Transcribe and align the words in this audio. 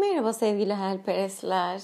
Merhaba 0.00 0.32
sevgili 0.32 0.72
hayalperestler. 0.72 1.82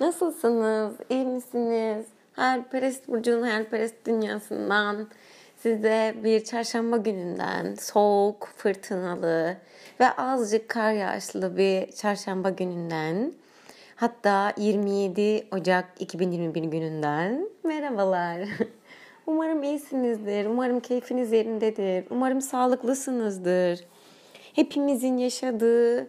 Nasılsınız? 0.00 0.94
İyi 1.10 1.26
misiniz? 1.26 2.06
Hayalperest 2.32 3.08
Burcu'nun 3.08 3.42
hayalperest 3.42 3.94
dünyasından 4.06 5.08
size 5.56 6.14
bir 6.24 6.44
çarşamba 6.44 6.96
gününden 6.96 7.74
soğuk, 7.74 8.48
fırtınalı 8.56 9.56
ve 10.00 10.10
azıcık 10.10 10.68
kar 10.68 10.92
yağışlı 10.92 11.56
bir 11.56 11.92
çarşamba 11.92 12.50
gününden 12.50 13.32
hatta 13.96 14.52
27 14.56 15.46
Ocak 15.52 15.84
2021 15.98 16.62
gününden 16.62 17.48
merhabalar. 17.62 18.40
Umarım 19.26 19.62
iyisinizdir. 19.62 20.46
Umarım 20.46 20.80
keyfiniz 20.80 21.32
yerindedir. 21.32 22.04
Umarım 22.10 22.40
sağlıklısınızdır. 22.40 23.84
Hepimizin 24.54 25.16
yaşadığı 25.16 26.08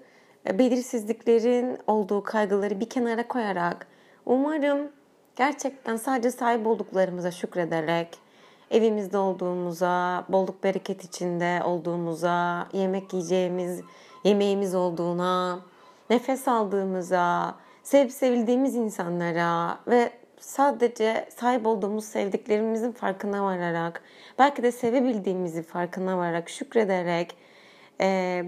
belirsizliklerin 0.54 1.77
olduğu 1.88 2.23
kaygıları 2.23 2.80
bir 2.80 2.90
kenara 2.90 3.27
koyarak 3.27 3.88
umarım 4.26 4.91
gerçekten 5.35 5.95
sadece 5.95 6.31
sahip 6.31 6.68
olduklarımıza 6.68 7.31
şükrederek 7.31 8.26
evimizde 8.71 9.18
olduğumuza, 9.18 10.26
bolluk 10.30 10.63
bereket 10.63 11.04
içinde 11.04 11.62
olduğumuza, 11.63 12.68
yemek 12.73 13.13
yiyeceğimiz, 13.13 13.81
yemeğimiz 14.23 14.76
olduğuna, 14.76 15.59
nefes 16.09 16.48
aldığımıza, 16.48 17.55
sevip 17.84 18.12
sevildiğimiz 18.12 18.76
insanlara 18.76 19.80
ve 19.88 20.12
sadece 20.40 21.27
sahip 21.35 21.68
olduğumuz 21.68 22.05
sevdiklerimizin 22.05 22.91
farkına 22.91 23.43
vararak, 23.43 24.02
belki 24.40 24.63
de 24.63 24.71
sevebildiğimizi 24.71 25.63
farkına 25.63 26.18
vararak, 26.18 26.49
şükrederek 26.49 27.35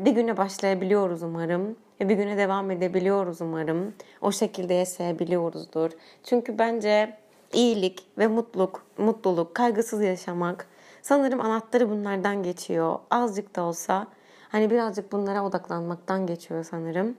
bir 0.05 0.11
güne 0.11 0.37
başlayabiliyoruz 0.37 1.23
umarım. 1.23 1.75
Ve 2.01 2.09
bir 2.09 2.15
güne 2.15 2.37
devam 2.37 2.71
edebiliyoruz 2.71 3.41
umarım. 3.41 3.93
O 4.21 4.31
şekilde 4.31 4.73
yaşayabiliyoruzdur. 4.73 5.91
Çünkü 6.23 6.57
bence 6.57 7.17
iyilik 7.53 8.03
ve 8.17 8.27
mutluluk, 8.27 8.85
mutluluk, 8.97 9.55
kaygısız 9.55 10.01
yaşamak 10.01 10.67
sanırım 11.01 11.41
anahtarı 11.41 11.89
bunlardan 11.89 12.43
geçiyor. 12.43 12.99
Azıcık 13.11 13.55
da 13.55 13.63
olsa 13.63 14.07
hani 14.49 14.69
birazcık 14.69 15.11
bunlara 15.11 15.45
odaklanmaktan 15.45 16.27
geçiyor 16.27 16.63
sanırım. 16.63 17.17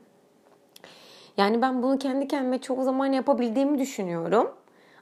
Yani 1.36 1.62
ben 1.62 1.82
bunu 1.82 1.98
kendi 1.98 2.28
kendime 2.28 2.58
çok 2.58 2.84
zaman 2.84 3.06
yapabildiğimi 3.06 3.78
düşünüyorum. 3.78 4.50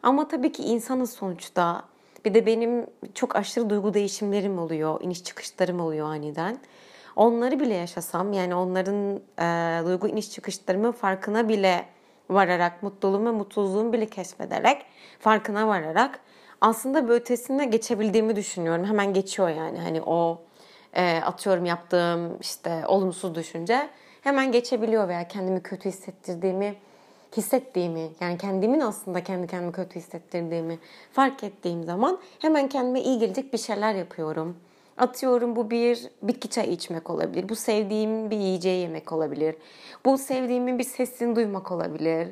Ama 0.02 0.28
tabii 0.28 0.52
ki 0.52 0.62
insanız 0.62 1.10
sonuçta. 1.10 1.82
Bir 2.24 2.34
de 2.34 2.46
benim 2.46 2.86
çok 3.14 3.36
aşırı 3.36 3.70
duygu 3.70 3.94
değişimlerim 3.94 4.58
oluyor, 4.58 5.00
iniş 5.00 5.24
çıkışlarım 5.24 5.80
oluyor 5.80 6.06
aniden. 6.06 6.58
Onları 7.16 7.60
bile 7.60 7.74
yaşasam 7.74 8.32
yani 8.32 8.54
onların 8.54 9.20
e, 9.38 9.84
duygu 9.84 10.08
iniş 10.08 10.30
çıkışlarımın 10.30 10.92
farkına 10.92 11.48
bile 11.48 11.84
vararak, 12.30 12.82
mutluluğum 12.82 13.26
ve 13.26 13.30
mutsuzluğumu 13.30 13.92
bile 13.92 14.06
keşfederek, 14.06 14.82
farkına 15.20 15.68
vararak 15.68 16.20
aslında 16.60 17.08
bir 17.08 17.12
ötesine 17.12 17.64
geçebildiğimi 17.64 18.36
düşünüyorum. 18.36 18.84
Hemen 18.84 19.14
geçiyor 19.14 19.48
yani 19.48 19.78
hani 19.78 20.02
o 20.02 20.42
e, 20.94 21.20
atıyorum 21.20 21.64
yaptığım 21.64 22.38
işte 22.40 22.86
olumsuz 22.86 23.34
düşünce 23.34 23.88
hemen 24.20 24.52
geçebiliyor 24.52 25.08
veya 25.08 25.28
kendimi 25.28 25.62
kötü 25.62 25.88
hissettirdiğimi 25.88 26.74
hissettiğimi 27.36 28.08
yani 28.20 28.38
kendimin 28.38 28.80
aslında 28.80 29.24
kendi 29.24 29.46
kendimi 29.46 29.72
kötü 29.72 29.94
hissettirdiğimi 29.94 30.78
fark 31.12 31.44
ettiğim 31.44 31.84
zaman 31.84 32.18
hemen 32.38 32.68
kendime 32.68 33.00
iyi 33.00 33.18
gelecek 33.18 33.52
bir 33.52 33.58
şeyler 33.58 33.94
yapıyorum. 33.94 34.56
Atıyorum 34.98 35.56
bu 35.56 35.70
bir 35.70 36.10
bitki 36.22 36.48
çayı 36.48 36.70
içmek 36.70 37.10
olabilir. 37.10 37.48
Bu 37.48 37.56
sevdiğim 37.56 38.30
bir 38.30 38.36
yiyeceği 38.36 38.80
yemek 38.80 39.12
olabilir. 39.12 39.56
Bu 40.04 40.18
sevdiğimin 40.18 40.78
bir 40.78 40.84
sesini 40.84 41.36
duymak 41.36 41.72
olabilir. 41.72 42.28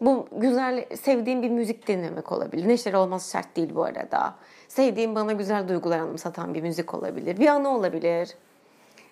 Bu 0.00 0.28
güzel 0.32 0.84
sevdiğim 0.96 1.42
bir 1.42 1.50
müzik 1.50 1.88
dinlemek 1.88 2.32
olabilir. 2.32 2.68
Neşeli 2.68 2.96
olması 2.96 3.30
şart 3.30 3.56
değil 3.56 3.74
bu 3.74 3.84
arada. 3.84 4.34
Sevdiğim 4.68 5.14
bana 5.14 5.32
güzel 5.32 5.68
duygular 5.68 5.98
anımsatan 5.98 6.54
bir 6.54 6.62
müzik 6.62 6.94
olabilir. 6.94 7.40
Bir 7.40 7.46
anı 7.46 7.68
olabilir. 7.68 8.34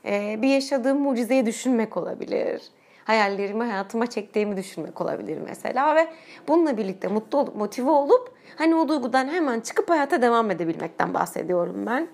Ee, 0.04 0.38
bir 0.42 0.48
yaşadığım 0.48 0.98
mucizeyi 0.98 1.46
düşünmek 1.46 1.96
olabilir. 1.96 2.62
Hayallerimi 3.04 3.64
hayatıma 3.64 4.06
çektiğimi 4.06 4.56
düşünmek 4.56 5.00
olabilir 5.00 5.38
mesela 5.46 5.96
ve 5.96 6.08
bununla 6.48 6.76
birlikte 6.76 7.08
mutlu 7.08 7.38
olup 7.38 7.56
motive 7.56 7.90
olup 7.90 8.34
hani 8.56 8.74
o 8.74 8.88
duygudan 8.88 9.28
hemen 9.28 9.60
çıkıp 9.60 9.90
hayata 9.90 10.22
devam 10.22 10.50
edebilmekten 10.50 11.14
bahsediyorum 11.14 11.86
ben. 11.86 12.08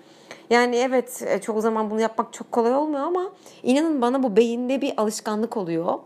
Yani 0.49 0.75
evet 0.75 1.23
e, 1.27 1.41
çok 1.41 1.61
zaman 1.61 1.91
bunu 1.91 2.01
yapmak 2.01 2.33
çok 2.33 2.51
kolay 2.51 2.75
olmuyor 2.75 3.03
ama 3.03 3.31
inanın 3.63 4.01
bana 4.01 4.23
bu 4.23 4.35
beyinde 4.35 4.81
bir 4.81 4.93
alışkanlık 4.97 5.57
oluyor. 5.57 5.99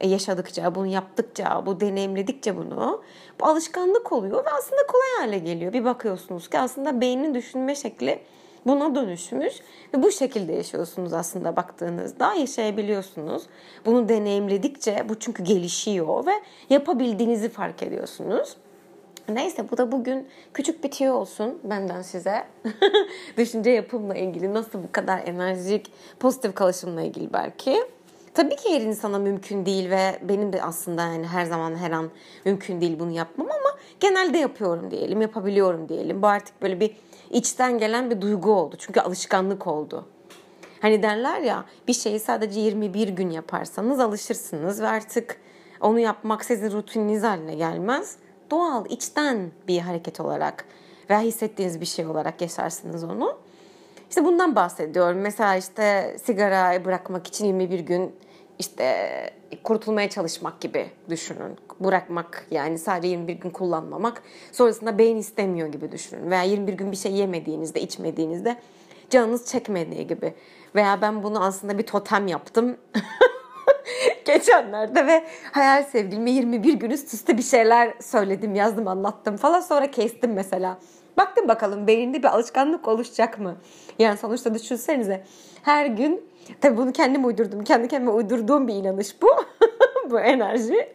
E, 0.00 0.08
yaşadıkça, 0.08 0.74
bunu 0.74 0.86
yaptıkça, 0.86 1.62
bu 1.66 1.80
deneyimledikçe 1.80 2.56
bunu 2.56 3.02
bu 3.40 3.46
alışkanlık 3.46 4.12
oluyor 4.12 4.44
ve 4.44 4.50
aslında 4.50 4.86
kolay 4.86 5.08
hale 5.18 5.38
geliyor. 5.38 5.72
Bir 5.72 5.84
bakıyorsunuz 5.84 6.50
ki 6.50 6.58
aslında 6.58 7.00
beynin 7.00 7.34
düşünme 7.34 7.74
şekli 7.74 8.20
buna 8.66 8.94
dönüşmüş 8.94 9.54
ve 9.94 10.02
bu 10.02 10.10
şekilde 10.10 10.52
yaşıyorsunuz 10.52 11.12
aslında 11.12 11.56
baktığınızda 11.56 12.34
yaşayabiliyorsunuz. 12.34 13.42
Bunu 13.86 14.08
deneyimledikçe 14.08 15.08
bu 15.08 15.18
çünkü 15.18 15.44
gelişiyor 15.44 16.26
ve 16.26 16.32
yapabildiğinizi 16.70 17.48
fark 17.48 17.82
ediyorsunuz. 17.82 18.56
Neyse 19.28 19.70
bu 19.70 19.76
da 19.76 19.92
bugün 19.92 20.28
küçük 20.54 20.84
bir 20.84 20.90
tüyo 20.90 21.14
olsun 21.14 21.58
benden 21.64 22.02
size. 22.02 22.44
Düşünce 23.36 23.70
yapımla 23.70 24.14
ilgili 24.14 24.54
nasıl 24.54 24.82
bu 24.82 24.92
kadar 24.92 25.22
enerjik, 25.26 25.92
pozitif 26.20 26.54
kalışımla 26.54 27.02
ilgili 27.02 27.32
belki. 27.32 27.84
Tabii 28.34 28.56
ki 28.56 28.74
her 28.74 28.80
insana 28.80 29.18
mümkün 29.18 29.66
değil 29.66 29.90
ve 29.90 30.18
benim 30.22 30.52
de 30.52 30.62
aslında 30.62 31.02
yani 31.02 31.26
her 31.26 31.44
zaman 31.44 31.76
her 31.76 31.90
an 31.90 32.10
mümkün 32.44 32.80
değil 32.80 32.98
bunu 32.98 33.10
yapmam 33.10 33.48
ama 33.50 33.78
genelde 34.00 34.38
yapıyorum 34.38 34.90
diyelim, 34.90 35.20
yapabiliyorum 35.20 35.88
diyelim. 35.88 36.22
Bu 36.22 36.26
artık 36.26 36.62
böyle 36.62 36.80
bir 36.80 36.96
içten 37.30 37.78
gelen 37.78 38.10
bir 38.10 38.20
duygu 38.20 38.52
oldu. 38.52 38.76
Çünkü 38.78 39.00
alışkanlık 39.00 39.66
oldu. 39.66 40.04
Hani 40.80 41.02
derler 41.02 41.40
ya 41.40 41.64
bir 41.88 41.92
şeyi 41.92 42.20
sadece 42.20 42.60
21 42.60 43.08
gün 43.08 43.30
yaparsanız 43.30 44.00
alışırsınız 44.00 44.82
ve 44.82 44.88
artık 44.88 45.36
onu 45.80 45.98
yapmak 45.98 46.44
sizin 46.44 46.70
rutininiz 46.70 47.22
haline 47.22 47.54
gelmez 47.54 48.18
doğal, 48.50 48.86
içten 48.88 49.50
bir 49.68 49.78
hareket 49.78 50.20
olarak 50.20 50.64
veya 51.10 51.20
hissettiğiniz 51.20 51.80
bir 51.80 51.86
şey 51.86 52.06
olarak 52.06 52.40
yaşarsınız 52.40 53.04
onu. 53.04 53.38
İşte 54.08 54.24
bundan 54.24 54.56
bahsediyorum. 54.56 55.18
Mesela 55.18 55.56
işte 55.56 56.16
sigarayı 56.24 56.84
bırakmak 56.84 57.26
için 57.26 57.46
21 57.46 57.80
gün 57.80 58.14
işte 58.58 59.10
kurtulmaya 59.64 60.10
çalışmak 60.10 60.60
gibi 60.60 60.90
düşünün. 61.08 61.58
Bırakmak 61.80 62.46
yani 62.50 62.78
sadece 62.78 63.08
21 63.08 63.34
gün 63.34 63.50
kullanmamak. 63.50 64.22
Sonrasında 64.52 64.98
beyin 64.98 65.16
istemiyor 65.16 65.68
gibi 65.68 65.92
düşünün. 65.92 66.30
Veya 66.30 66.42
21 66.42 66.72
gün 66.72 66.92
bir 66.92 66.96
şey 66.96 67.12
yemediğinizde, 67.12 67.80
içmediğinizde 67.80 68.56
canınız 69.10 69.46
çekmediği 69.46 70.06
gibi. 70.06 70.34
Veya 70.74 71.02
ben 71.02 71.22
bunu 71.22 71.44
aslında 71.44 71.78
bir 71.78 71.86
totem 71.86 72.26
yaptım. 72.26 72.76
geçenlerde 74.34 75.06
ve 75.06 75.24
hayal 75.52 75.82
sevgilime 75.82 76.30
21 76.30 76.74
gün 76.74 76.90
üst 76.90 77.14
üste 77.14 77.38
bir 77.38 77.42
şeyler 77.42 77.94
söyledim, 78.00 78.54
yazdım, 78.54 78.88
anlattım 78.88 79.36
falan. 79.36 79.60
Sonra 79.60 79.90
kestim 79.90 80.32
mesela. 80.32 80.78
Baktım 81.16 81.48
bakalım 81.48 81.86
beyninde 81.86 82.18
bir 82.18 82.28
alışkanlık 82.28 82.88
oluşacak 82.88 83.38
mı? 83.38 83.56
Yani 83.98 84.18
sonuçta 84.18 84.54
düşünsenize 84.54 85.24
her 85.62 85.86
gün 85.86 86.30
tabii 86.60 86.76
bunu 86.76 86.92
kendim 86.92 87.24
uydurdum. 87.24 87.64
Kendi 87.64 87.88
kendime 87.88 88.10
uydurduğum 88.10 88.68
bir 88.68 88.74
inanış 88.74 89.22
bu. 89.22 89.28
bu 90.10 90.20
enerji. 90.20 90.92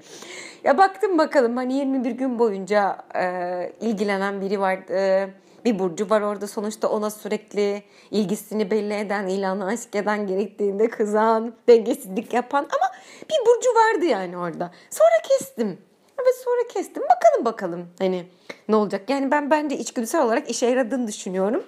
Ya 0.63 0.77
baktım 0.77 1.17
bakalım 1.17 1.57
hani 1.57 1.73
21 1.73 2.11
gün 2.11 2.39
boyunca 2.39 2.97
e, 3.15 3.73
ilgilenen 3.81 4.41
biri 4.41 4.59
vardı 4.59 5.29
bir 5.65 5.79
burcu 5.79 6.09
var 6.09 6.21
orada 6.21 6.47
sonuçta 6.47 6.87
ona 6.87 7.09
sürekli 7.09 7.83
ilgisini 8.11 8.71
belli 8.71 8.93
eden, 8.93 9.27
ilanı 9.27 9.65
aşk 9.65 9.95
eden 9.95 10.27
gerektiğinde 10.27 10.89
kızan, 10.89 11.53
dengesizlik 11.67 12.33
yapan 12.33 12.67
ama 12.79 12.91
bir 13.29 13.45
burcu 13.45 13.69
vardı 13.69 14.05
yani 14.05 14.37
orada. 14.37 14.71
Sonra 14.89 15.37
kestim. 15.39 15.77
Evet 16.21 16.35
sonra 16.45 16.67
kestim. 16.73 17.03
Bakalım 17.03 17.45
bakalım 17.45 17.87
hani 17.99 18.25
ne 18.67 18.75
olacak. 18.75 19.09
Yani 19.09 19.31
ben 19.31 19.51
bence 19.51 19.77
içgüdüsel 19.77 20.25
olarak 20.25 20.49
işe 20.49 20.65
yaradığını 20.65 21.07
düşünüyorum. 21.07 21.63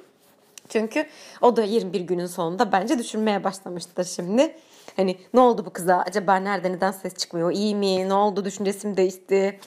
Çünkü 0.69 1.05
o 1.41 1.55
da 1.55 1.63
21 1.63 2.01
günün 2.01 2.25
sonunda 2.25 2.71
bence 2.71 2.99
düşünmeye 2.99 3.43
başlamıştır 3.43 4.03
şimdi. 4.03 4.55
Hani 4.95 5.17
ne 5.33 5.39
oldu 5.39 5.65
bu 5.65 5.69
kıza? 5.69 5.97
Acaba 6.07 6.35
nerede 6.35 6.71
neden 6.71 6.91
ses 6.91 7.15
çıkmıyor? 7.15 7.51
İyi 7.51 7.75
mi? 7.75 8.09
Ne 8.09 8.13
oldu? 8.13 8.45
Düşüncesi 8.45 8.88
mi 8.88 8.97
değişti? 8.97 9.59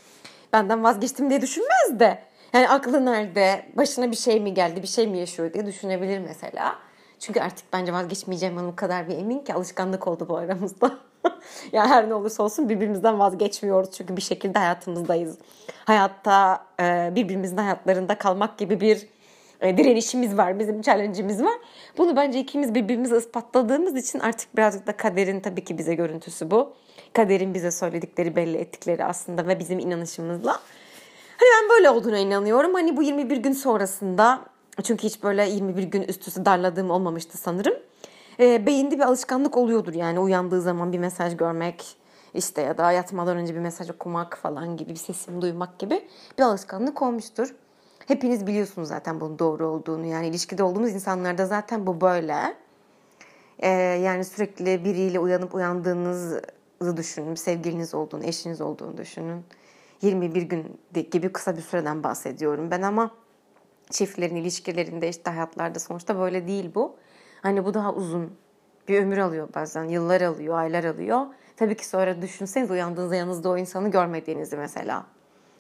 Benden 0.52 0.84
vazgeçtim 0.84 1.30
diye 1.30 1.40
düşünmez 1.40 2.00
de 2.00 2.22
yani 2.54 2.68
aklı 2.68 3.04
nerede? 3.04 3.66
Başına 3.76 4.10
bir 4.10 4.16
şey 4.16 4.40
mi 4.40 4.54
geldi? 4.54 4.82
Bir 4.82 4.88
şey 4.88 5.06
mi 5.06 5.18
yaşıyor 5.18 5.54
diye 5.54 5.66
düşünebilir 5.66 6.18
mesela. 6.18 6.78
Çünkü 7.18 7.40
artık 7.40 7.72
bence 7.72 7.92
vazgeçmeyeceğim 7.92 8.68
o 8.68 8.76
kadar 8.76 9.08
bir 9.08 9.18
emin 9.18 9.38
ki 9.38 9.54
alışkanlık 9.54 10.08
oldu 10.08 10.26
bu 10.28 10.36
aramızda. 10.36 10.98
yani 11.72 11.88
her 11.88 12.08
ne 12.08 12.14
olursa 12.14 12.42
olsun 12.42 12.68
birbirimizden 12.68 13.18
vazgeçmiyoruz 13.18 13.90
çünkü 13.90 14.16
bir 14.16 14.22
şekilde 14.22 14.58
hayatımızdayız. 14.58 15.38
Hayatta 15.84 16.66
e, 16.80 17.12
birbirimizin 17.14 17.56
hayatlarında 17.56 18.18
kalmak 18.18 18.58
gibi 18.58 18.80
bir 18.80 19.08
e, 19.60 19.76
direnişimiz 19.76 20.36
var, 20.36 20.58
bizim 20.58 20.82
challenge'imiz 20.82 21.42
var. 21.42 21.54
Bunu 21.98 22.16
bence 22.16 22.40
ikimiz 22.40 22.74
birbirimize 22.74 23.16
ispatladığımız 23.16 23.96
için 23.96 24.18
artık 24.18 24.56
birazcık 24.56 24.86
da 24.86 24.96
kaderin 24.96 25.40
tabii 25.40 25.64
ki 25.64 25.78
bize 25.78 25.94
görüntüsü 25.94 26.50
bu. 26.50 26.72
Kaderin 27.12 27.54
bize 27.54 27.70
söyledikleri, 27.70 28.36
belli 28.36 28.56
ettikleri 28.56 29.04
aslında 29.04 29.46
ve 29.46 29.58
bizim 29.58 29.78
inanışımızla. 29.78 30.60
Hani 31.44 31.62
ben 31.62 31.76
böyle 31.76 31.90
olduğuna 31.90 32.18
inanıyorum. 32.18 32.74
Hani 32.74 32.96
bu 32.96 33.02
21 33.02 33.36
gün 33.36 33.52
sonrasında 33.52 34.40
çünkü 34.82 35.02
hiç 35.02 35.22
böyle 35.22 35.48
21 35.48 35.82
gün 35.82 36.02
üst 36.02 36.28
üste 36.28 36.44
darladığım 36.44 36.90
olmamıştı 36.90 37.38
sanırım. 37.38 37.74
E, 38.40 38.66
beyinde 38.66 38.94
bir 38.94 39.02
alışkanlık 39.02 39.56
oluyordur 39.56 39.94
yani 39.94 40.20
uyandığı 40.20 40.60
zaman 40.60 40.92
bir 40.92 40.98
mesaj 40.98 41.36
görmek 41.36 41.96
işte 42.34 42.62
ya 42.62 42.78
da 42.78 42.92
yatmadan 42.92 43.36
önce 43.36 43.54
bir 43.54 43.60
mesaj 43.60 43.90
okumak 43.90 44.38
falan 44.38 44.76
gibi 44.76 44.90
bir 44.90 44.96
sesimi 44.96 45.42
duymak 45.42 45.78
gibi 45.78 46.08
bir 46.38 46.42
alışkanlık 46.42 47.02
olmuştur. 47.02 47.54
Hepiniz 48.06 48.46
biliyorsunuz 48.46 48.88
zaten 48.88 49.20
bunun 49.20 49.38
doğru 49.38 49.66
olduğunu. 49.66 50.06
Yani 50.06 50.26
ilişkide 50.26 50.62
olduğumuz 50.62 50.90
insanlarda 50.90 51.46
zaten 51.46 51.86
bu 51.86 52.00
böyle. 52.00 52.56
Ee, 53.58 53.68
yani 54.02 54.24
sürekli 54.24 54.84
biriyle 54.84 55.18
uyanıp 55.18 55.54
uyandığınızı 55.54 56.42
düşünün. 56.96 57.34
Sevgiliniz 57.34 57.94
olduğunu, 57.94 58.24
eşiniz 58.24 58.60
olduğunu 58.60 58.96
düşünün. 58.96 59.44
21 60.04 60.42
gün 60.42 60.80
gibi 61.10 61.32
kısa 61.32 61.56
bir 61.56 61.62
süreden 61.62 62.04
bahsediyorum 62.04 62.70
ben 62.70 62.82
ama 62.82 63.10
çiftlerin 63.90 64.36
ilişkilerinde 64.36 65.08
işte 65.08 65.30
hayatlarda 65.30 65.78
sonuçta 65.78 66.18
böyle 66.18 66.46
değil 66.46 66.70
bu. 66.74 66.96
Hani 67.42 67.64
bu 67.64 67.74
daha 67.74 67.94
uzun 67.94 68.32
bir 68.88 69.02
ömür 69.02 69.18
alıyor 69.18 69.48
bazen. 69.54 69.84
Yıllar 69.84 70.20
alıyor, 70.20 70.58
aylar 70.58 70.84
alıyor. 70.84 71.26
Tabii 71.56 71.76
ki 71.76 71.86
sonra 71.86 72.22
düşünseniz 72.22 72.70
uyandığınızda 72.70 73.14
yanınızda 73.14 73.48
o 73.48 73.56
insanı 73.56 73.90
görmediğinizi 73.90 74.56
mesela. 74.56 75.06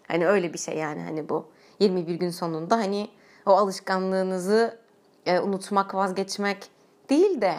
Hani 0.08 0.26
öyle 0.26 0.52
bir 0.52 0.58
şey 0.58 0.76
yani 0.76 1.02
hani 1.02 1.28
bu. 1.28 1.48
21 1.80 2.14
gün 2.14 2.30
sonunda 2.30 2.76
hani 2.76 3.08
o 3.46 3.50
alışkanlığınızı 3.50 4.78
e, 5.26 5.40
unutmak, 5.40 5.94
vazgeçmek 5.94 6.70
değil 7.10 7.40
de 7.40 7.54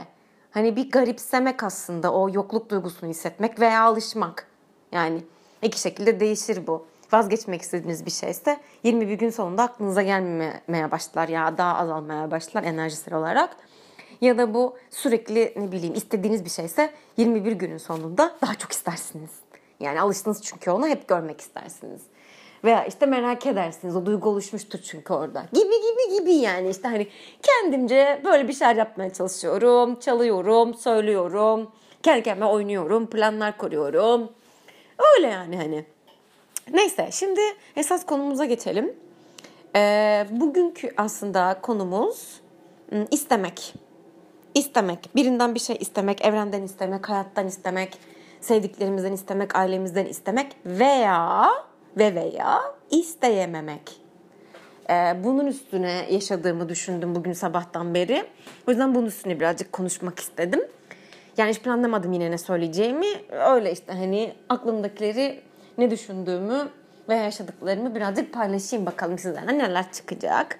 hani 0.52 0.76
bir 0.76 0.92
garipsemek 0.92 1.64
aslında 1.64 2.14
o 2.14 2.30
yokluk 2.30 2.70
duygusunu 2.70 3.10
hissetmek 3.10 3.60
veya 3.60 3.84
alışmak. 3.84 4.48
Yani 4.92 5.22
iki 5.66 5.80
şekilde 5.80 6.20
değişir 6.20 6.68
bu. 6.68 6.86
Vazgeçmek 7.14 7.62
istediğiniz 7.62 8.06
bir 8.06 8.12
şeyse 8.12 8.58
21 8.84 9.14
gün 9.14 9.30
sonunda 9.30 9.64
aklınıza 9.64 10.02
gelmemeye 10.02 10.92
başlar 10.92 11.28
ya 11.28 11.58
daha 11.58 11.78
azalmaya 11.78 12.32
başlar 12.32 12.64
enerjisel 12.64 13.14
olarak. 13.14 13.58
Ya 14.22 14.38
da 14.38 14.54
bu 14.54 14.78
sürekli 14.90 15.54
ne 15.56 15.72
bileyim 15.72 15.96
istediğiniz 15.96 16.46
bir 16.46 16.50
şeyse 16.50 16.90
21 17.18 17.52
günün 17.52 17.78
sonunda 17.78 18.36
daha 18.42 18.56
çok 18.56 18.72
istersiniz. 18.72 19.30
Yani 19.80 20.02
alıştınız 20.02 20.42
çünkü 20.42 20.72
onu 20.72 20.88
hep 20.88 21.08
görmek 21.08 21.42
istersiniz. 21.42 22.02
Veya 22.64 22.86
işte 22.86 23.06
merak 23.06 23.46
edersiniz. 23.46 23.96
O 23.96 24.06
duygu 24.06 24.30
oluşmuştur 24.30 24.80
çünkü 24.80 25.14
orada. 25.14 25.46
Gibi 25.54 25.64
gibi 25.64 26.20
gibi 26.20 26.34
yani 26.34 26.70
işte 26.70 26.88
hani 26.88 27.08
kendimce 27.44 28.22
böyle 28.26 28.48
bir 28.48 28.54
şeyler 28.54 28.76
yapmaya 28.76 29.14
çalışıyorum. 29.14 29.96
Çalıyorum, 30.00 30.74
söylüyorum. 30.74 31.72
Kendi 32.04 32.24
kendime 32.24 32.46
oynuyorum, 32.46 33.08
planlar 33.08 33.58
kuruyorum. 33.58 34.30
Öyle 35.18 35.28
yani 35.28 35.58
hani. 35.58 35.86
Neyse 36.74 37.10
şimdi 37.12 37.42
esas 37.76 38.06
konumuza 38.06 38.46
geçelim. 38.46 38.94
Ee, 39.76 40.28
bugünkü 40.32 40.94
aslında 40.98 41.58
konumuz 41.62 42.42
ıı, 42.94 43.08
istemek. 43.12 43.74
İstemek. 44.54 45.10
Birinden 45.16 45.56
bir 45.56 45.60
şey 45.60 45.78
istemek, 45.80 46.26
evrenden 46.26 46.64
istemek, 46.64 47.10
hayattan 47.10 47.48
istemek, 47.48 47.98
sevdiklerimizden 48.42 49.12
istemek, 49.12 49.56
ailemizden 49.56 50.06
istemek 50.06 50.56
veya 50.66 51.50
ve 51.98 52.16
veya 52.16 52.62
isteyememek. 52.92 53.92
Ee, 54.90 55.16
bunun 55.24 55.48
üstüne 55.48 56.08
yaşadığımı 56.12 56.70
düşündüm 56.70 57.16
bugün 57.16 57.34
sabahtan 57.34 57.94
beri. 57.94 58.26
O 58.68 58.72
yüzden 58.72 58.96
bunun 58.96 59.06
üstüne 59.06 59.40
birazcık 59.40 59.72
konuşmak 59.72 60.20
istedim. 60.20 60.62
Yani 61.38 61.50
hiç 61.50 61.60
planlamadım 61.60 62.14
yine 62.14 62.32
ne 62.32 62.38
söyleyeceğimi. 62.38 63.08
Öyle 63.30 63.72
işte 63.72 63.94
hani 63.94 64.34
aklımdakileri 64.50 65.42
ne 65.78 65.92
düşündüğümü 65.92 66.70
ve 67.10 67.16
yaşadıklarımı 67.16 67.96
birazcık 67.96 68.34
paylaşayım 68.34 68.86
bakalım 68.86 69.18
sizlerden 69.18 69.60
neler 69.60 69.92
çıkacak. 69.92 70.60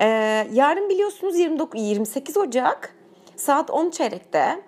Ee, 0.00 0.06
yarın 0.52 0.88
biliyorsunuz 0.88 1.38
29 1.38 1.80
28 1.80 2.36
Ocak 2.36 2.94
saat 3.36 3.70
10 3.70 3.90
çeyrekte 3.90 4.62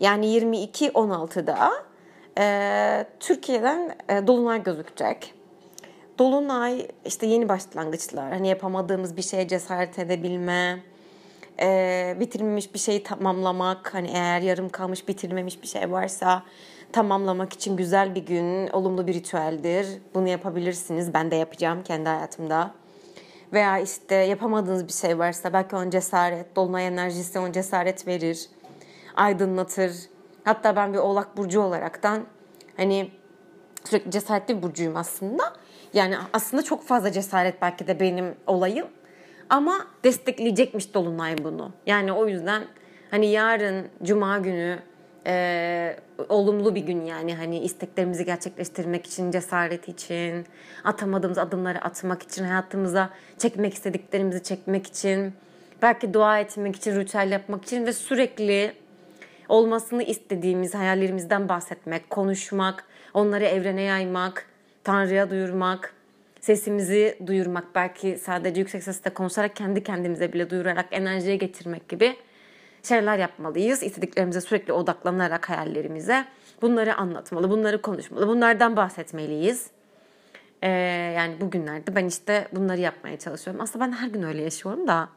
yani 0.00 0.26
22.16'da 0.26 1.72
e, 2.38 3.06
Türkiye'den 3.20 3.96
e, 4.08 4.26
Dolunay 4.26 4.62
gözükecek. 4.62 5.34
Dolunay 6.18 6.88
işte 7.04 7.26
yeni 7.26 7.48
başlangıçlar. 7.48 8.32
Hani 8.32 8.48
yapamadığımız 8.48 9.16
bir 9.16 9.22
şeye 9.22 9.48
cesaret 9.48 9.98
edebilme, 9.98 10.82
e, 11.60 12.16
bitirmemiş 12.20 12.74
bir 12.74 12.78
şeyi 12.78 13.02
tamamlamak. 13.02 13.94
Hani 13.94 14.08
eğer 14.08 14.40
yarım 14.40 14.68
kalmış 14.68 15.08
bitirmemiş 15.08 15.62
bir 15.62 15.66
şey 15.66 15.90
varsa 15.90 16.42
tamamlamak 16.92 17.52
için 17.52 17.76
güzel 17.76 18.14
bir 18.14 18.26
gün, 18.26 18.68
olumlu 18.68 19.06
bir 19.06 19.14
ritüeldir. 19.14 19.86
Bunu 20.14 20.28
yapabilirsiniz. 20.28 21.14
Ben 21.14 21.30
de 21.30 21.36
yapacağım 21.36 21.82
kendi 21.82 22.08
hayatımda. 22.08 22.74
Veya 23.52 23.78
işte 23.78 24.14
yapamadığınız 24.14 24.88
bir 24.88 24.92
şey 24.92 25.18
varsa 25.18 25.52
belki 25.52 25.76
on 25.76 25.90
cesaret, 25.90 26.56
dolunay 26.56 26.86
enerjisi 26.86 27.38
on 27.38 27.52
cesaret 27.52 28.06
verir, 28.06 28.46
aydınlatır 29.16 29.92
Hatta 30.46 30.76
ben 30.76 30.92
bir 30.92 30.98
oğlak 30.98 31.36
burcu 31.36 31.60
olaraktan 31.60 32.24
hani 32.76 33.10
sürekli 33.84 34.10
cesaretli 34.10 34.56
bir 34.56 34.62
burcuyum 34.62 34.96
aslında. 34.96 35.52
Yani 35.94 36.16
aslında 36.32 36.62
çok 36.62 36.84
fazla 36.86 37.12
cesaret 37.12 37.62
belki 37.62 37.86
de 37.86 38.00
benim 38.00 38.34
olayım. 38.46 38.86
Ama 39.50 39.86
destekleyecekmiş 40.04 40.94
Dolunay 40.94 41.38
bunu. 41.44 41.72
Yani 41.86 42.12
o 42.12 42.26
yüzden 42.26 42.62
hani 43.10 43.26
yarın 43.26 43.88
Cuma 44.02 44.38
günü 44.38 44.78
e, 45.26 45.96
olumlu 46.28 46.74
bir 46.74 46.80
gün 46.80 47.04
yani 47.04 47.34
hani 47.34 47.58
isteklerimizi 47.58 48.24
gerçekleştirmek 48.24 49.06
için, 49.06 49.30
cesaret 49.30 49.88
için, 49.88 50.46
atamadığımız 50.84 51.38
adımları 51.38 51.84
atmak 51.84 52.22
için, 52.22 52.44
hayatımıza 52.44 53.10
çekmek 53.38 53.74
istediklerimizi 53.74 54.42
çekmek 54.42 54.86
için, 54.86 55.32
belki 55.82 56.14
dua 56.14 56.38
etmek 56.38 56.76
için, 56.76 57.00
ritüel 57.00 57.32
yapmak 57.32 57.64
için 57.64 57.86
ve 57.86 57.92
sürekli 57.92 58.72
olmasını 59.48 60.02
istediğimiz 60.02 60.74
hayallerimizden 60.74 61.48
bahsetmek, 61.48 62.10
konuşmak, 62.10 62.84
onları 63.14 63.44
evrene 63.44 63.82
yaymak, 63.82 64.46
Tanrı'ya 64.84 65.30
duyurmak, 65.30 65.94
sesimizi 66.46 67.18
duyurmak, 67.26 67.74
belki 67.74 68.18
sadece 68.18 68.60
yüksek 68.60 68.82
sesle 68.82 69.10
konuşarak 69.10 69.56
kendi 69.56 69.82
kendimize 69.82 70.32
bile 70.32 70.50
duyurarak 70.50 70.86
enerjiye 70.90 71.36
getirmek 71.36 71.88
gibi 71.88 72.16
şeyler 72.82 73.18
yapmalıyız. 73.18 73.82
İstediklerimize 73.82 74.40
sürekli 74.40 74.72
odaklanarak 74.72 75.50
hayallerimize 75.50 76.24
bunları 76.62 76.94
anlatmalı, 76.94 77.50
bunları 77.50 77.82
konuşmalı, 77.82 78.28
bunlardan 78.28 78.76
bahsetmeliyiz. 78.76 79.66
Ee, 80.62 80.68
yani 81.16 81.40
bugünlerde 81.40 81.96
ben 81.96 82.06
işte 82.06 82.48
bunları 82.52 82.80
yapmaya 82.80 83.18
çalışıyorum. 83.18 83.62
Aslında 83.62 83.86
ben 83.86 83.92
her 83.92 84.08
gün 84.08 84.22
öyle 84.22 84.42
yaşıyorum 84.42 84.88
da. 84.88 85.08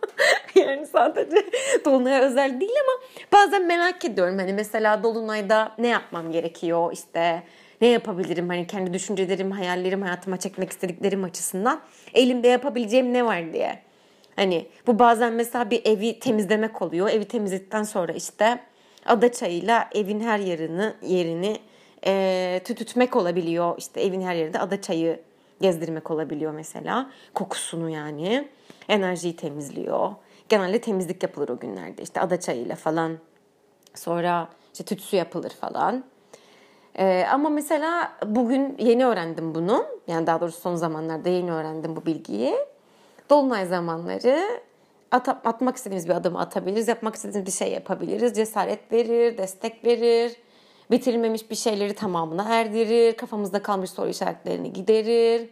yani 0.54 0.86
sadece 0.86 1.46
Dolunay'a 1.84 2.22
özel 2.22 2.60
değil 2.60 2.76
ama 2.82 3.06
bazen 3.32 3.66
merak 3.66 4.04
ediyorum. 4.04 4.38
Hani 4.38 4.52
mesela 4.52 5.02
Dolunay'da 5.02 5.72
ne 5.78 5.88
yapmam 5.88 6.32
gerekiyor 6.32 6.92
işte 6.92 7.42
ne 7.80 7.88
yapabilirim 7.88 8.48
hani 8.48 8.66
kendi 8.66 8.94
düşüncelerim, 8.94 9.50
hayallerim, 9.50 10.02
hayatıma 10.02 10.36
çekmek 10.36 10.70
istediklerim 10.70 11.24
açısından 11.24 11.80
elimde 12.14 12.48
yapabileceğim 12.48 13.12
ne 13.12 13.26
var 13.26 13.52
diye. 13.52 13.78
Hani 14.36 14.66
bu 14.86 14.98
bazen 14.98 15.32
mesela 15.32 15.70
bir 15.70 15.86
evi 15.86 16.18
temizlemek 16.18 16.82
oluyor. 16.82 17.08
Evi 17.10 17.24
temizledikten 17.24 17.82
sonra 17.82 18.12
işte 18.12 18.60
ada 19.06 19.32
çayıyla 19.32 19.88
evin 19.94 20.20
her 20.20 20.38
yerini 20.38 20.92
yerini 21.02 21.56
e, 22.06 22.60
tütütmek 22.64 23.16
olabiliyor. 23.16 23.74
İşte 23.78 24.00
evin 24.00 24.20
her 24.20 24.34
yerinde 24.34 24.58
ada 24.58 24.82
çayı 24.82 25.20
gezdirmek 25.60 26.10
olabiliyor 26.10 26.52
mesela. 26.52 27.10
Kokusunu 27.34 27.90
yani. 27.90 28.48
Enerjiyi 28.88 29.36
temizliyor 29.36 30.10
genelde 30.48 30.80
temizlik 30.80 31.22
yapılır 31.22 31.48
o 31.48 31.58
günlerde. 31.58 32.02
İşte 32.02 32.20
ada 32.20 32.40
çayıyla 32.40 32.76
falan. 32.76 33.18
Sonra 33.94 34.48
işte 34.72 34.84
tütsü 34.84 35.16
yapılır 35.16 35.50
falan. 35.50 36.04
Ee, 36.98 37.26
ama 37.32 37.48
mesela 37.48 38.12
bugün 38.26 38.76
yeni 38.78 39.06
öğrendim 39.06 39.54
bunu. 39.54 39.86
Yani 40.06 40.26
daha 40.26 40.40
doğrusu 40.40 40.60
son 40.60 40.74
zamanlarda 40.74 41.28
yeni 41.28 41.52
öğrendim 41.52 41.96
bu 41.96 42.06
bilgiyi. 42.06 42.54
Dolunay 43.30 43.66
zamanları 43.66 44.60
at, 45.10 45.28
atmak 45.28 45.76
istediğimiz 45.76 46.08
bir 46.08 46.14
adımı 46.14 46.40
atabiliriz. 46.40 46.88
Yapmak 46.88 47.14
istediğimiz 47.14 47.46
bir 47.46 47.52
şey 47.52 47.72
yapabiliriz. 47.72 48.36
Cesaret 48.36 48.92
verir, 48.92 49.38
destek 49.38 49.84
verir. 49.84 50.36
Bitirilmemiş 50.90 51.50
bir 51.50 51.54
şeyleri 51.54 51.94
tamamına 51.94 52.54
erdirir. 52.54 53.16
Kafamızda 53.16 53.62
kalmış 53.62 53.90
soru 53.90 54.08
işaretlerini 54.08 54.72
giderir. 54.72 55.48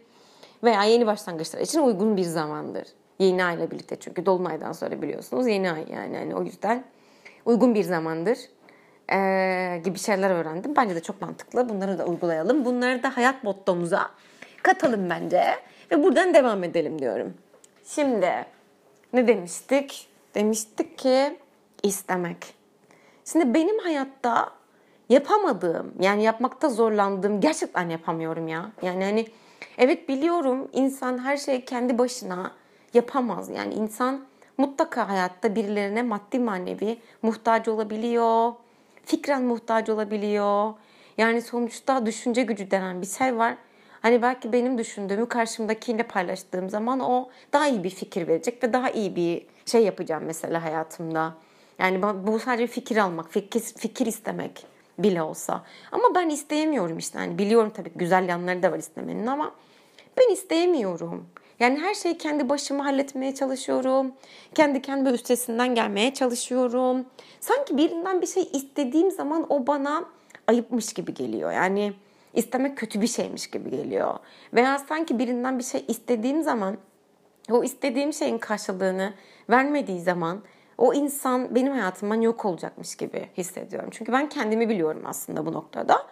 Veya 0.63 0.83
yeni 0.83 1.05
başlangıçlar 1.05 1.59
için 1.59 1.79
uygun 1.79 2.17
bir 2.17 2.23
zamandır. 2.23 2.87
Yeni 3.19 3.45
ay 3.45 3.55
ile 3.55 3.71
birlikte 3.71 3.95
çünkü 3.95 4.25
Dolunay'dan 4.25 4.71
sonra 4.71 5.01
biliyorsunuz 5.01 5.47
yeni 5.47 5.71
ay 5.71 5.85
yani. 5.91 6.15
yani 6.15 6.35
o 6.35 6.43
yüzden 6.43 6.83
uygun 7.45 7.75
bir 7.75 7.83
zamandır 7.83 8.37
ee, 9.11 9.81
gibi 9.83 9.99
şeyler 9.99 10.29
öğrendim. 10.29 10.75
Bence 10.75 10.95
de 10.95 10.99
çok 11.01 11.21
mantıklı. 11.21 11.69
Bunları 11.69 11.97
da 11.97 12.05
uygulayalım. 12.05 12.65
Bunları 12.65 13.03
da 13.03 13.17
hayat 13.17 13.43
mottomuza 13.43 14.09
katalım 14.63 15.09
bence. 15.09 15.43
Ve 15.91 16.03
buradan 16.03 16.33
devam 16.33 16.63
edelim 16.63 16.99
diyorum. 16.99 17.33
Şimdi 17.85 18.45
ne 19.13 19.27
demiştik? 19.27 20.07
Demiştik 20.35 20.97
ki 20.97 21.37
istemek. 21.83 22.53
Şimdi 23.25 23.53
benim 23.53 23.79
hayatta 23.79 24.49
yapamadığım 25.09 25.93
yani 25.99 26.23
yapmakta 26.23 26.69
zorlandığım 26.69 27.41
gerçekten 27.41 27.89
yapamıyorum 27.89 28.47
ya. 28.47 28.71
Yani 28.81 29.03
hani 29.03 29.25
evet 29.77 30.09
biliyorum 30.09 30.67
insan 30.73 31.17
her 31.17 31.37
şeyi 31.37 31.65
kendi 31.65 31.97
başına 31.97 32.51
yapamaz. 32.93 33.49
Yani 33.49 33.73
insan 33.73 34.25
mutlaka 34.57 35.09
hayatta 35.09 35.55
birilerine 35.55 36.03
maddi 36.03 36.39
manevi 36.39 36.97
muhtaç 37.21 37.67
olabiliyor. 37.67 38.53
Fikren 39.05 39.43
muhtaç 39.43 39.89
olabiliyor. 39.89 40.73
Yani 41.17 41.41
sonuçta 41.41 42.05
düşünce 42.05 42.43
gücü 42.43 42.71
denen 42.71 43.01
bir 43.01 43.07
şey 43.07 43.37
var. 43.37 43.57
Hani 44.01 44.21
belki 44.21 44.53
benim 44.53 44.77
düşündüğümü 44.77 45.27
karşımdakiyle 45.27 46.03
paylaştığım 46.03 46.69
zaman 46.69 46.99
o 46.99 47.29
daha 47.53 47.67
iyi 47.67 47.83
bir 47.83 47.89
fikir 47.89 48.27
verecek 48.27 48.63
ve 48.63 48.73
daha 48.73 48.89
iyi 48.89 49.15
bir 49.15 49.45
şey 49.65 49.83
yapacağım 49.83 50.23
mesela 50.25 50.63
hayatımda. 50.63 51.33
Yani 51.79 52.01
bu 52.01 52.39
sadece 52.39 52.67
fikir 52.67 52.97
almak, 52.97 53.31
fikir, 53.31 53.59
fikir 53.59 54.05
istemek 54.05 54.65
bile 54.99 55.21
olsa. 55.21 55.63
Ama 55.91 56.15
ben 56.15 56.29
isteyemiyorum 56.29 56.97
işte. 56.97 57.19
Yani 57.19 57.37
biliyorum 57.37 57.71
tabii 57.75 57.91
güzel 57.95 58.29
yanları 58.29 58.63
da 58.63 58.71
var 58.71 58.79
istemenin 58.79 59.27
ama 59.27 59.51
ben 60.17 60.33
isteyemiyorum. 60.33 61.25
Yani 61.63 61.79
her 61.79 61.93
şeyi 61.93 62.17
kendi 62.17 62.49
başıma 62.49 62.85
halletmeye 62.85 63.35
çalışıyorum. 63.35 64.13
Kendi 64.55 64.81
kendime 64.81 65.09
üstesinden 65.09 65.75
gelmeye 65.75 66.13
çalışıyorum. 66.13 67.05
Sanki 67.39 67.77
birinden 67.77 68.21
bir 68.21 68.27
şey 68.27 68.49
istediğim 68.53 69.11
zaman 69.11 69.45
o 69.49 69.67
bana 69.67 70.05
ayıpmış 70.47 70.93
gibi 70.93 71.13
geliyor. 71.13 71.51
Yani 71.51 71.93
istemek 72.33 72.77
kötü 72.77 73.01
bir 73.01 73.07
şeymiş 73.07 73.47
gibi 73.47 73.69
geliyor. 73.69 74.19
Veya 74.53 74.79
sanki 74.79 75.19
birinden 75.19 75.59
bir 75.59 75.63
şey 75.63 75.85
istediğim 75.87 76.43
zaman 76.43 76.77
o 77.51 77.63
istediğim 77.63 78.13
şeyin 78.13 78.37
karşılığını 78.37 79.13
vermediği 79.49 80.01
zaman 80.01 80.41
o 80.77 80.93
insan 80.93 81.55
benim 81.55 81.71
hayatımdan 81.71 82.21
yok 82.21 82.45
olacakmış 82.45 82.95
gibi 82.95 83.29
hissediyorum. 83.37 83.89
Çünkü 83.91 84.11
ben 84.11 84.29
kendimi 84.29 84.69
biliyorum 84.69 85.03
aslında 85.05 85.45
bu 85.45 85.53
noktada. 85.53 86.07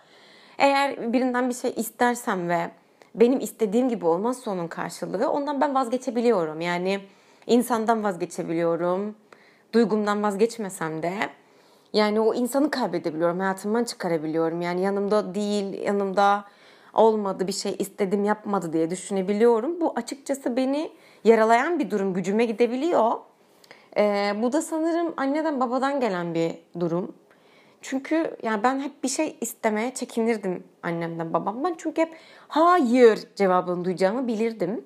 Eğer 0.58 1.14
birinden 1.14 1.50
bir 1.50 1.54
şey 1.54 1.74
istersem 1.76 2.50
ve 2.50 2.72
benim 3.16 3.40
istediğim 3.40 3.90
gibi 3.90 4.06
olmazsa 4.06 4.52
onun 4.52 4.68
karşılığı 4.68 5.32
ondan 5.32 5.62
ben 5.62 5.76
vazgeçebiliyorum. 5.76 6.62
Yani 6.62 7.00
insandan 7.48 8.04
vazgeçebiliyorum. 8.04 9.16
Duygumdan 9.74 10.24
vazgeçmesem 10.24 11.04
de 11.04 11.14
yani 11.94 12.20
o 12.20 12.34
insanı 12.34 12.72
kaybedebiliyorum. 12.72 13.40
Hayatımdan 13.40 13.84
çıkarabiliyorum. 13.84 14.62
Yani 14.62 14.82
yanımda 14.82 15.36
değil, 15.36 15.82
yanımda 15.82 16.46
olmadı 16.94 17.48
bir 17.48 17.54
şey 17.54 17.76
istedim 17.80 18.24
yapmadı 18.24 18.74
diye 18.74 18.90
düşünebiliyorum. 18.90 19.82
Bu 19.82 19.94
açıkçası 19.96 20.58
beni 20.58 20.92
yaralayan 21.24 21.80
bir 21.80 21.92
durum. 21.92 22.14
Gücüme 22.14 22.46
gidebiliyor. 22.46 23.12
Ee, 23.98 24.34
bu 24.42 24.54
da 24.54 24.62
sanırım 24.62 25.14
anneden 25.18 25.60
babadan 25.60 26.00
gelen 26.00 26.34
bir 26.34 26.52
durum. 26.80 27.14
Çünkü 27.82 28.38
yani 28.44 28.64
ben 28.64 28.80
hep 28.80 29.04
bir 29.04 29.08
şey 29.08 29.38
istemeye 29.42 29.94
çekinirdim 29.94 30.64
annemden 30.84 31.34
babamdan. 31.34 31.76
Çünkü 31.78 32.02
hep 32.02 32.18
hayır 32.48 33.20
cevabını 33.36 33.86
duyacağımı 33.86 34.28
bilirdim. 34.28 34.86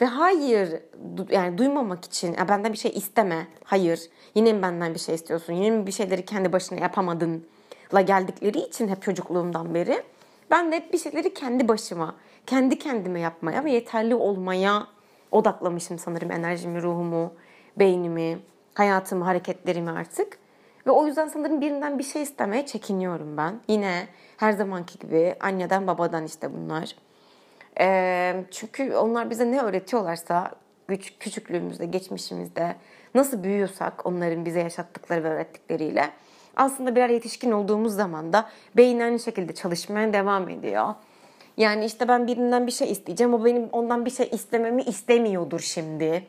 Ve 0.00 0.04
hayır 0.06 0.80
yani 1.30 1.58
duymamak 1.58 2.04
için 2.04 2.34
ya 2.38 2.48
benden 2.48 2.72
bir 2.72 2.78
şey 2.78 2.92
isteme. 2.94 3.46
Hayır. 3.64 4.00
Yine 4.34 4.52
mi 4.52 4.62
benden 4.62 4.94
bir 4.94 4.98
şey 4.98 5.14
istiyorsun? 5.14 5.52
Yine 5.52 5.70
mi 5.70 5.86
bir 5.86 5.92
şeyleri 5.92 6.24
kendi 6.24 6.52
başına 6.52 6.78
yapamadın? 6.80 7.46
La 7.94 8.00
geldikleri 8.00 8.58
için 8.58 8.88
hep 8.88 9.02
çocukluğumdan 9.02 9.74
beri 9.74 10.02
ben 10.50 10.72
de 10.72 10.76
hep 10.76 10.92
bir 10.92 10.98
şeyleri 10.98 11.34
kendi 11.34 11.68
başıma, 11.68 12.14
kendi 12.46 12.78
kendime 12.78 13.20
yapmaya 13.20 13.64
ve 13.64 13.70
yeterli 13.70 14.14
olmaya 14.14 14.86
odaklamışım 15.30 15.98
sanırım 15.98 16.30
enerjimi, 16.30 16.82
ruhumu, 16.82 17.32
beynimi, 17.78 18.38
hayatımı, 18.74 19.24
hareketlerimi 19.24 19.90
artık. 19.90 20.38
Ve 20.86 20.90
o 20.90 21.06
yüzden 21.06 21.28
sanırım 21.28 21.60
birinden 21.60 21.98
bir 21.98 22.04
şey 22.04 22.22
istemeye 22.22 22.66
çekiniyorum 22.66 23.36
ben. 23.36 23.60
Yine 23.68 24.06
her 24.36 24.52
zamanki 24.52 24.98
gibi 24.98 25.34
anneden 25.40 25.86
babadan 25.86 26.24
işte 26.24 26.52
bunlar. 26.52 26.96
E, 27.80 28.44
çünkü 28.50 28.94
onlar 28.94 29.30
bize 29.30 29.50
ne 29.50 29.60
öğretiyorlarsa 29.60 30.50
küçük, 30.88 31.20
küçüklüğümüzde, 31.20 31.86
geçmişimizde 31.86 32.76
nasıl 33.14 33.42
büyüyorsak 33.42 34.06
onların 34.06 34.44
bize 34.44 34.60
yaşattıkları 34.60 35.24
ve 35.24 35.28
öğrettikleriyle 35.28 36.10
aslında 36.56 36.96
birer 36.96 37.08
yetişkin 37.08 37.50
olduğumuz 37.50 37.94
zaman 37.94 38.32
da 38.32 38.48
beyin 38.76 39.00
aynı 39.00 39.18
şekilde 39.18 39.54
çalışmaya 39.54 40.12
devam 40.12 40.48
ediyor. 40.48 40.94
Yani 41.56 41.84
işte 41.84 42.08
ben 42.08 42.26
birinden 42.26 42.66
bir 42.66 42.72
şey 42.72 42.90
isteyeceğim. 42.90 43.34
O 43.34 43.44
benim 43.44 43.68
ondan 43.72 44.04
bir 44.04 44.10
şey 44.10 44.28
istememi 44.32 44.82
istemiyordur 44.82 45.60
şimdi. 45.60 46.24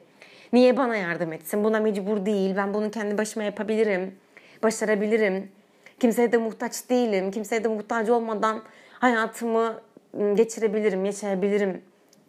Niye 0.54 0.78
bana 0.78 0.96
yardım 0.96 1.34
etsin? 1.34 1.64
Buna 1.64 1.80
mecbur 1.80 2.26
değil. 2.26 2.56
Ben 2.58 2.74
bunu 2.74 2.92
kendi 2.92 3.18
başıma 3.18 3.44
yapabilirim. 3.46 4.16
Başarabilirim. 4.65 5.51
Kimseye 6.00 6.31
de 6.31 6.38
muhtaç 6.38 6.89
değilim. 6.89 7.31
Kimseye 7.31 7.63
de 7.63 7.67
muhtaç 7.67 8.10
olmadan 8.10 8.63
hayatımı 9.00 9.81
ıı, 10.19 10.36
geçirebilirim, 10.36 11.05
yaşayabilirim 11.05 11.81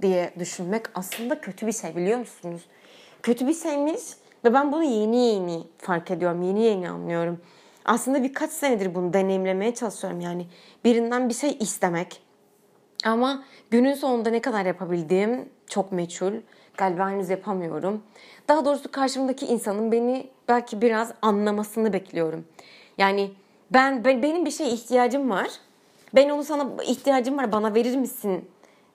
diye 0.03 0.33
düşünmek 0.39 0.83
aslında 0.95 1.41
kötü 1.41 1.67
bir 1.67 1.73
şey 1.73 1.97
biliyor 1.97 2.19
musunuz? 2.19 2.63
Kötü 3.23 3.47
bir 3.47 3.55
şeymiş 3.55 4.03
ve 4.45 4.55
ben 4.55 4.73
bunu 4.73 4.83
yeni 4.83 5.17
yeni 5.17 5.63
fark 5.79 6.11
ediyorum, 6.11 6.43
yeni 6.43 6.63
yeni 6.63 6.91
anlıyorum. 6.91 7.41
Aslında 7.85 8.23
birkaç 8.23 8.51
senedir 8.51 8.95
bunu 8.95 9.13
deneyimlemeye 9.13 9.75
çalışıyorum 9.75 10.21
yani 10.21 10.47
birinden 10.85 11.29
bir 11.29 11.35
şey 11.35 11.57
istemek. 11.61 12.21
Ama 13.05 13.45
günün 13.71 13.95
sonunda 13.95 14.31
ne 14.31 14.41
kadar 14.41 14.67
yapabildiğim 14.67 15.49
çok 15.69 15.93
meçhul. 15.93 16.33
Galiba 16.77 17.11
henüz 17.11 17.31
yapamıyorum. 17.31 18.03
Daha 18.49 18.65
doğrusu 18.65 18.91
karşımdaki 18.91 19.47
insanın 19.47 19.93
beni 19.93 20.27
belki 20.49 20.83
biraz 20.83 21.13
anlamasını 21.23 21.93
bekliyorum. 21.93 22.45
Yani 22.99 23.31
ben, 23.71 24.05
ben 24.05 24.23
benim 24.23 24.45
bir 24.45 24.51
şeye 24.51 24.71
ihtiyacım 24.71 25.31
var 25.31 25.49
ben 26.17 26.29
onu 26.29 26.45
sana 26.45 26.83
ihtiyacım 26.83 27.39
var 27.39 27.53
bana 27.53 27.75
verir 27.75 27.97
misin 27.97 28.51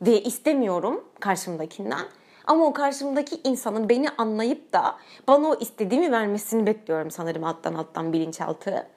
diye 0.05 0.21
istemiyorum 0.21 1.03
karşımdakinden. 1.19 2.05
Ama 2.47 2.65
o 2.65 2.73
karşımdaki 2.73 3.41
insanın 3.43 3.89
beni 3.89 4.09
anlayıp 4.09 4.73
da 4.73 4.95
bana 5.27 5.47
o 5.47 5.55
istediğimi 5.59 6.11
vermesini 6.11 6.65
bekliyorum 6.65 7.11
sanırım 7.11 7.43
alttan 7.43 7.73
alttan 7.73 8.13
bilinçaltı. 8.13 8.87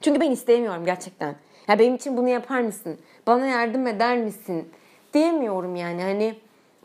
Çünkü 0.00 0.20
ben 0.20 0.30
istemiyorum 0.30 0.84
gerçekten. 0.84 1.36
Ya 1.68 1.78
benim 1.78 1.94
için 1.94 2.16
bunu 2.16 2.28
yapar 2.28 2.60
mısın? 2.60 2.98
Bana 3.26 3.46
yardım 3.46 3.86
eder 3.86 4.18
misin? 4.18 4.68
Diyemiyorum 5.14 5.76
yani 5.76 6.02
hani 6.02 6.36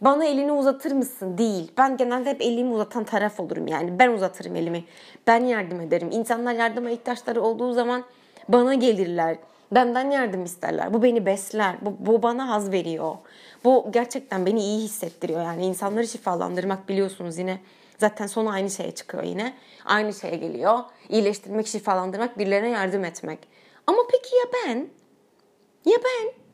bana 0.01 0.25
elini 0.25 0.51
uzatır 0.51 0.91
mısın? 0.91 1.37
Değil. 1.37 1.71
Ben 1.77 1.97
genelde 1.97 2.29
hep 2.29 2.41
elimi 2.41 2.73
uzatan 2.73 3.03
taraf 3.03 3.39
olurum 3.39 3.67
yani. 3.67 3.99
Ben 3.99 4.11
uzatırım 4.11 4.55
elimi. 4.55 4.83
Ben 5.27 5.45
yardım 5.45 5.81
ederim. 5.81 6.09
İnsanlar 6.11 6.53
yardıma 6.53 6.89
ihtiyaçları 6.89 7.41
olduğu 7.41 7.73
zaman 7.73 8.03
bana 8.49 8.73
gelirler. 8.73 9.37
Benden 9.71 10.11
yardım 10.11 10.43
isterler. 10.43 10.93
Bu 10.93 11.03
beni 11.03 11.25
besler. 11.25 11.75
Bu, 11.81 11.95
bu 11.99 12.23
bana 12.23 12.49
haz 12.49 12.71
veriyor. 12.71 13.15
Bu 13.63 13.87
gerçekten 13.91 14.45
beni 14.45 14.61
iyi 14.63 14.83
hissettiriyor. 14.83 15.41
Yani 15.41 15.65
insanları 15.65 16.07
şifalandırmak 16.07 16.89
biliyorsunuz 16.89 17.37
yine 17.37 17.59
zaten 17.97 18.27
sonu 18.27 18.49
aynı 18.49 18.69
şeye 18.69 18.91
çıkıyor 18.91 19.23
yine. 19.23 19.53
Aynı 19.85 20.13
şeye 20.13 20.35
geliyor. 20.35 20.79
İyileştirmek, 21.09 21.67
şifalandırmak, 21.67 22.39
birilerine 22.39 22.69
yardım 22.69 23.05
etmek. 23.05 23.39
Ama 23.87 23.97
peki 24.11 24.35
ya 24.35 24.43
ben? 24.53 24.87
Ya 25.85 25.97
ben? 25.97 26.46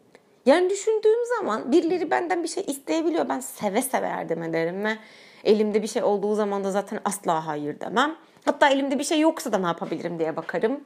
Yani 0.45 0.69
düşündüğüm 0.69 1.25
zaman 1.39 1.71
birileri 1.71 2.11
benden 2.11 2.43
bir 2.43 2.47
şey 2.47 2.63
isteyebiliyor. 2.67 3.29
Ben 3.29 3.39
seve 3.39 3.81
seve 3.81 4.07
yardım 4.07 4.43
ederim 4.43 4.83
ve 4.83 4.97
elimde 5.43 5.81
bir 5.81 5.87
şey 5.87 6.03
olduğu 6.03 6.35
zaman 6.35 6.63
da 6.63 6.71
zaten 6.71 6.99
asla 7.05 7.47
hayır 7.47 7.79
demem. 7.79 8.15
Hatta 8.45 8.69
elimde 8.69 8.99
bir 8.99 9.03
şey 9.03 9.19
yoksa 9.19 9.51
da 9.51 9.57
ne 9.57 9.67
yapabilirim 9.67 10.19
diye 10.19 10.35
bakarım. 10.35 10.83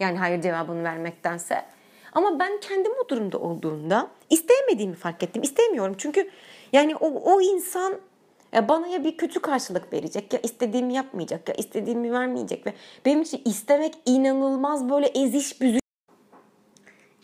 Yani 0.00 0.18
hayır 0.18 0.42
cevabını 0.42 0.84
vermektense. 0.84 1.64
Ama 2.12 2.38
ben 2.38 2.60
kendim 2.60 2.92
o 3.04 3.08
durumda 3.08 3.38
olduğunda 3.38 4.08
isteyemediğimi 4.30 4.94
fark 4.94 5.22
ettim. 5.22 5.42
İstemiyorum 5.42 5.94
çünkü 5.98 6.30
yani 6.72 6.96
o, 6.96 7.34
o 7.34 7.40
insan 7.40 7.94
bana 8.68 8.86
ya 8.86 9.04
bir 9.04 9.16
kötü 9.16 9.40
karşılık 9.40 9.92
verecek 9.92 10.32
ya 10.32 10.40
istediğimi 10.42 10.94
yapmayacak 10.94 11.48
ya 11.48 11.54
istediğimi 11.54 12.12
vermeyecek 12.12 12.66
ve 12.66 12.72
benim 13.04 13.22
için 13.22 13.42
istemek 13.44 13.94
inanılmaz 14.06 14.88
böyle 14.88 15.06
eziş 15.06 15.60
büzüş. 15.60 15.85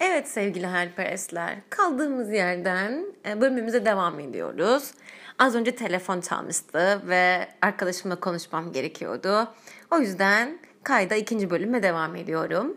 Evet 0.05 0.29
sevgili 0.29 0.67
hayalperestler 0.67 1.57
kaldığımız 1.71 2.31
yerden 2.31 3.05
e, 3.27 3.41
bölümümüze 3.41 3.85
devam 3.85 4.21
ediyoruz. 4.21 4.91
Az 5.39 5.55
önce 5.55 5.77
telefon 5.77 6.21
çalmıştı 6.21 7.03
ve 7.09 7.49
arkadaşımla 7.61 8.21
konuşmam 8.21 8.73
gerekiyordu. 8.73 9.49
O 9.91 9.99
yüzden 9.99 10.59
kayda 10.83 11.15
ikinci 11.15 11.51
bölüme 11.51 11.83
devam 11.83 12.17
ediyorum. 12.17 12.77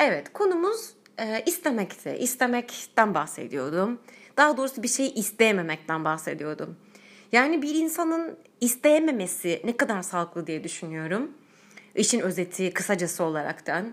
Evet 0.00 0.32
konumuz 0.32 0.90
e, 1.18 1.42
istemekti. 1.46 2.16
İstemekten 2.20 3.14
bahsediyordum. 3.14 3.98
Daha 4.36 4.56
doğrusu 4.56 4.82
bir 4.82 4.88
şeyi 4.88 5.14
isteyememekten 5.14 6.04
bahsediyordum. 6.04 6.76
Yani 7.32 7.62
bir 7.62 7.74
insanın 7.74 8.38
isteyememesi 8.60 9.60
ne 9.64 9.76
kadar 9.76 10.02
sağlıklı 10.02 10.46
diye 10.46 10.64
düşünüyorum. 10.64 11.30
İşin 11.94 12.20
özeti 12.20 12.72
kısacası 12.72 13.24
olaraktan. 13.24 13.92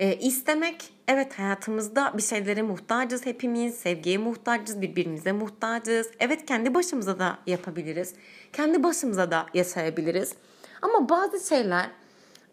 E, 0.00 0.16
istemek 0.16 0.92
evet 1.08 1.38
hayatımızda 1.38 2.12
bir 2.16 2.22
şeylere 2.22 2.62
muhtacız 2.62 3.26
hepimiz. 3.26 3.74
Sevgiye 3.74 4.18
muhtacız, 4.18 4.82
birbirimize 4.82 5.32
muhtacız. 5.32 6.10
Evet 6.20 6.46
kendi 6.46 6.74
başımıza 6.74 7.18
da 7.18 7.38
yapabiliriz. 7.46 8.14
Kendi 8.52 8.82
başımıza 8.82 9.30
da 9.30 9.46
yaşayabiliriz. 9.54 10.34
Ama 10.82 11.08
bazı 11.08 11.48
şeyler 11.48 11.90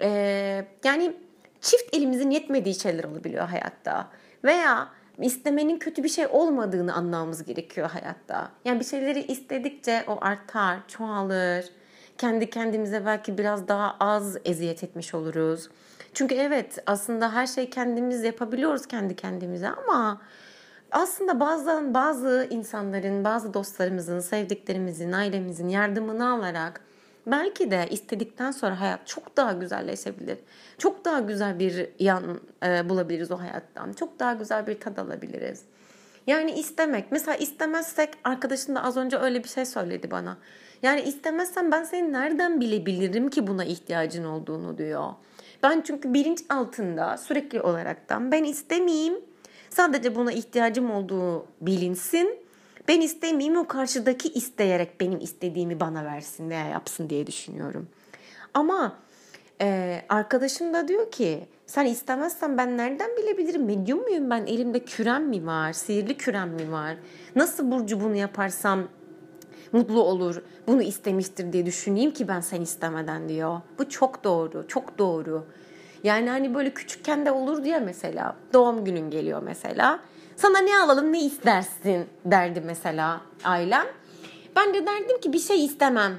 e, 0.01 0.10
yani 0.84 1.13
çift 1.62 1.96
elimizin 1.96 2.32
yetmediği 2.32 2.75
şeyler 2.75 3.04
olabiliyor 3.04 3.48
hayatta. 3.48 4.10
Veya 4.44 4.89
istemenin 5.22 5.80
kötü 5.80 6.04
bir 6.04 6.10
şey 6.10 6.27
olmadığını 6.27 6.94
anlamamız 6.94 7.44
gerekiyor 7.44 7.89
hayatta. 7.89 8.51
Yani 8.66 8.80
bir 8.80 8.86
şeyleri 8.86 9.20
istedikçe 9.20 10.04
o 10.08 10.18
artar, 10.22 10.80
çoğalır. 10.88 11.66
Kendi 12.18 12.50
kendimize 12.50 13.06
belki 13.06 13.38
biraz 13.38 13.68
daha 13.68 13.96
az 14.00 14.38
eziyet 14.46 14.84
etmiş 14.84 15.13
oluruz. 15.13 15.70
Çünkü 16.17 16.36
evet 16.36 16.79
aslında 16.86 17.33
her 17.33 17.47
şey 17.47 17.69
kendimiz 17.69 18.24
yapabiliyoruz 18.24 18.86
kendi 18.86 19.15
kendimize 19.15 19.69
ama 19.69 20.21
aslında 20.91 21.39
bazen 21.39 21.93
bazı 21.93 22.47
insanların, 22.50 23.24
bazı 23.24 23.53
dostlarımızın, 23.53 24.19
sevdiklerimizin, 24.19 25.12
ailemizin 25.12 25.69
yardımını 25.69 26.29
alarak 26.31 26.81
belki 27.27 27.71
de 27.71 27.88
istedikten 27.89 28.51
sonra 28.51 28.81
hayat 28.81 29.07
çok 29.07 29.38
daha 29.38 29.51
güzelleşebilir. 29.51 30.38
Çok 30.77 31.05
daha 31.05 31.19
güzel 31.19 31.59
bir 31.59 31.89
yan 32.00 32.39
e, 32.65 32.89
bulabiliriz 32.89 33.31
o 33.31 33.39
hayattan. 33.39 33.93
Çok 33.93 34.19
daha 34.19 34.33
güzel 34.33 34.67
bir 34.67 34.79
tad 34.79 34.97
alabiliriz. 34.97 35.62
Yani 36.27 36.51
istemek. 36.51 37.12
Mesela 37.12 37.38
istemezsek 37.38 38.09
arkadaşım 38.24 38.75
da 38.75 38.83
az 38.83 38.97
önce 38.97 39.17
öyle 39.17 39.43
bir 39.43 39.50
şey 39.50 39.65
söyledi 39.65 40.12
bana. 40.12 40.38
Yani 40.83 41.01
istemezsen 41.01 41.71
ben 41.71 41.83
seni 41.83 42.13
nereden 42.13 42.62
bilebilirim 42.62 43.29
ki 43.29 43.47
buna 43.47 43.65
ihtiyacın 43.65 44.24
olduğunu 44.24 44.77
diyor. 44.77 45.13
Ben 45.64 45.82
çünkü 45.82 46.14
bilinç 46.14 46.40
altında 46.50 47.18
sürekli 47.18 47.62
olaraktan 47.62 48.32
ben 48.32 48.44
istemeyeyim. 48.44 49.14
Sadece 49.70 50.16
buna 50.16 50.32
ihtiyacım 50.32 50.92
olduğu 50.92 51.46
bilinsin. 51.62 52.40
Ben 52.88 53.02
istemeyeyim 53.02 53.58
o 53.58 53.68
karşıdaki 53.68 54.30
isteyerek 54.30 55.02
benim 55.02 55.20
istediğimi 55.20 55.80
bana 55.80 56.06
versin 56.06 56.50
veya 56.50 56.66
yapsın 56.68 57.10
diye 57.10 57.28
düşünüyorum. 57.28 57.88
Ama 58.54 58.96
e, 59.62 60.02
arkadaşım 60.10 60.74
da 60.74 60.88
diyor 60.88 61.12
ki 61.12 61.48
sen 61.68 61.86
istemezsen 61.86 62.58
ben 62.58 62.78
nereden 62.78 63.10
bilebilirim? 63.18 63.66
Medyum 63.66 64.00
muyum 64.00 64.30
ben? 64.30 64.46
Elimde 64.46 64.80
kürem 64.80 65.24
mi 65.28 65.46
var? 65.46 65.74
Sihirli 65.74 66.18
kürem 66.18 66.50
mi 66.50 66.72
var? 66.72 66.98
Nasıl 67.36 67.72
Burcu 67.72 68.02
bunu 68.02 68.16
yaparsam 68.16 68.88
mutlu 69.71 70.03
olur, 70.03 70.41
bunu 70.67 70.81
istemiştir 70.81 71.53
diye 71.53 71.65
düşüneyim 71.65 72.12
ki 72.12 72.27
ben 72.27 72.39
sen 72.39 72.62
istemeden 72.62 73.29
diyor. 73.29 73.62
Bu 73.79 73.89
çok 73.89 74.24
doğru, 74.24 74.65
çok 74.67 74.97
doğru. 74.97 75.45
Yani 76.03 76.29
hani 76.29 76.55
böyle 76.55 76.74
küçükken 76.74 77.25
de 77.25 77.31
olur 77.31 77.63
diye 77.63 77.79
mesela 77.79 78.36
doğum 78.53 78.86
günün 78.86 79.09
geliyor 79.09 79.41
mesela. 79.43 80.00
Sana 80.36 80.59
ne 80.59 80.77
alalım 80.77 81.13
ne 81.13 81.25
istersin 81.25 82.05
derdi 82.25 82.62
mesela 82.65 83.21
ailem. 83.43 83.86
Ben 84.55 84.74
de 84.74 84.86
derdim 84.86 85.19
ki 85.19 85.33
bir 85.33 85.39
şey 85.39 85.65
istemem. 85.65 86.13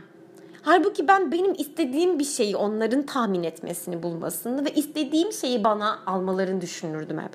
Halbuki 0.62 1.08
ben 1.08 1.32
benim 1.32 1.54
istediğim 1.58 2.18
bir 2.18 2.24
şeyi 2.24 2.56
onların 2.56 3.02
tahmin 3.02 3.42
etmesini 3.42 4.02
bulmasını 4.02 4.64
ve 4.64 4.70
istediğim 4.74 5.32
şeyi 5.32 5.64
bana 5.64 5.98
almalarını 6.06 6.60
düşünürdüm 6.60 7.18
hep. 7.18 7.30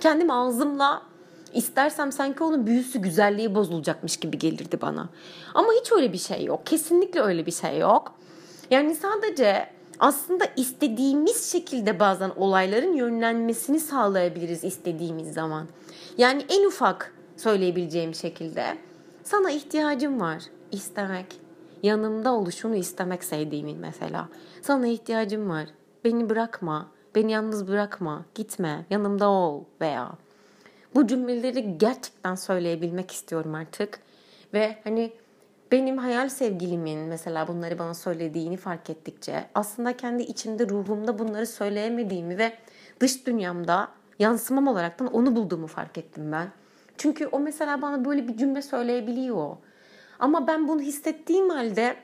Kendim 0.00 0.30
ağzımla 0.30 1.02
istersem 1.52 2.12
sanki 2.12 2.44
onun 2.44 2.66
büyüsü 2.66 2.98
güzelliği 2.98 3.54
bozulacakmış 3.54 4.16
gibi 4.16 4.38
gelirdi 4.38 4.80
bana. 4.80 5.08
Ama 5.54 5.68
hiç 5.80 5.92
öyle 5.92 6.12
bir 6.12 6.18
şey 6.18 6.44
yok. 6.44 6.66
Kesinlikle 6.66 7.20
öyle 7.20 7.46
bir 7.46 7.52
şey 7.52 7.78
yok. 7.78 8.14
Yani 8.70 8.94
sadece 8.94 9.66
aslında 9.98 10.44
istediğimiz 10.56 11.52
şekilde 11.52 12.00
bazen 12.00 12.30
olayların 12.36 12.92
yönlenmesini 12.92 13.80
sağlayabiliriz 13.80 14.64
istediğimiz 14.64 15.32
zaman. 15.32 15.66
Yani 16.18 16.44
en 16.48 16.66
ufak 16.66 17.14
söyleyebileceğim 17.36 18.14
şekilde 18.14 18.64
sana 19.24 19.50
ihtiyacım 19.50 20.20
var 20.20 20.42
istemek. 20.72 21.26
Yanımda 21.82 22.32
oluşunu 22.32 22.74
istemek 22.74 23.24
sevdiğimin 23.24 23.78
mesela. 23.78 24.28
Sana 24.62 24.86
ihtiyacım 24.86 25.50
var. 25.50 25.68
Beni 26.04 26.30
bırakma. 26.30 26.88
Beni 27.14 27.32
yalnız 27.32 27.68
bırakma. 27.68 28.24
Gitme. 28.34 28.86
Yanımda 28.90 29.28
ol 29.28 29.64
veya 29.80 30.12
bu 30.94 31.06
cümleleri 31.06 31.78
gerçekten 31.78 32.34
söyleyebilmek 32.34 33.10
istiyorum 33.10 33.54
artık. 33.54 34.00
Ve 34.54 34.76
hani 34.84 35.12
benim 35.72 35.98
hayal 35.98 36.28
sevgilimin 36.28 36.98
mesela 36.98 37.48
bunları 37.48 37.78
bana 37.78 37.94
söylediğini 37.94 38.56
fark 38.56 38.90
ettikçe 38.90 39.44
aslında 39.54 39.96
kendi 39.96 40.22
içimde 40.22 40.68
ruhumda 40.68 41.18
bunları 41.18 41.46
söyleyemediğimi 41.46 42.38
ve 42.38 42.52
dış 43.00 43.26
dünyamda 43.26 43.88
yansımam 44.18 44.68
olaraktan 44.68 45.06
onu 45.06 45.36
bulduğumu 45.36 45.66
fark 45.66 45.98
ettim 45.98 46.32
ben. 46.32 46.48
Çünkü 46.98 47.26
o 47.26 47.40
mesela 47.40 47.82
bana 47.82 48.04
böyle 48.04 48.28
bir 48.28 48.36
cümle 48.36 48.62
söyleyebiliyor. 48.62 49.56
Ama 50.18 50.46
ben 50.46 50.68
bunu 50.68 50.80
hissettiğim 50.80 51.50
halde 51.50 51.96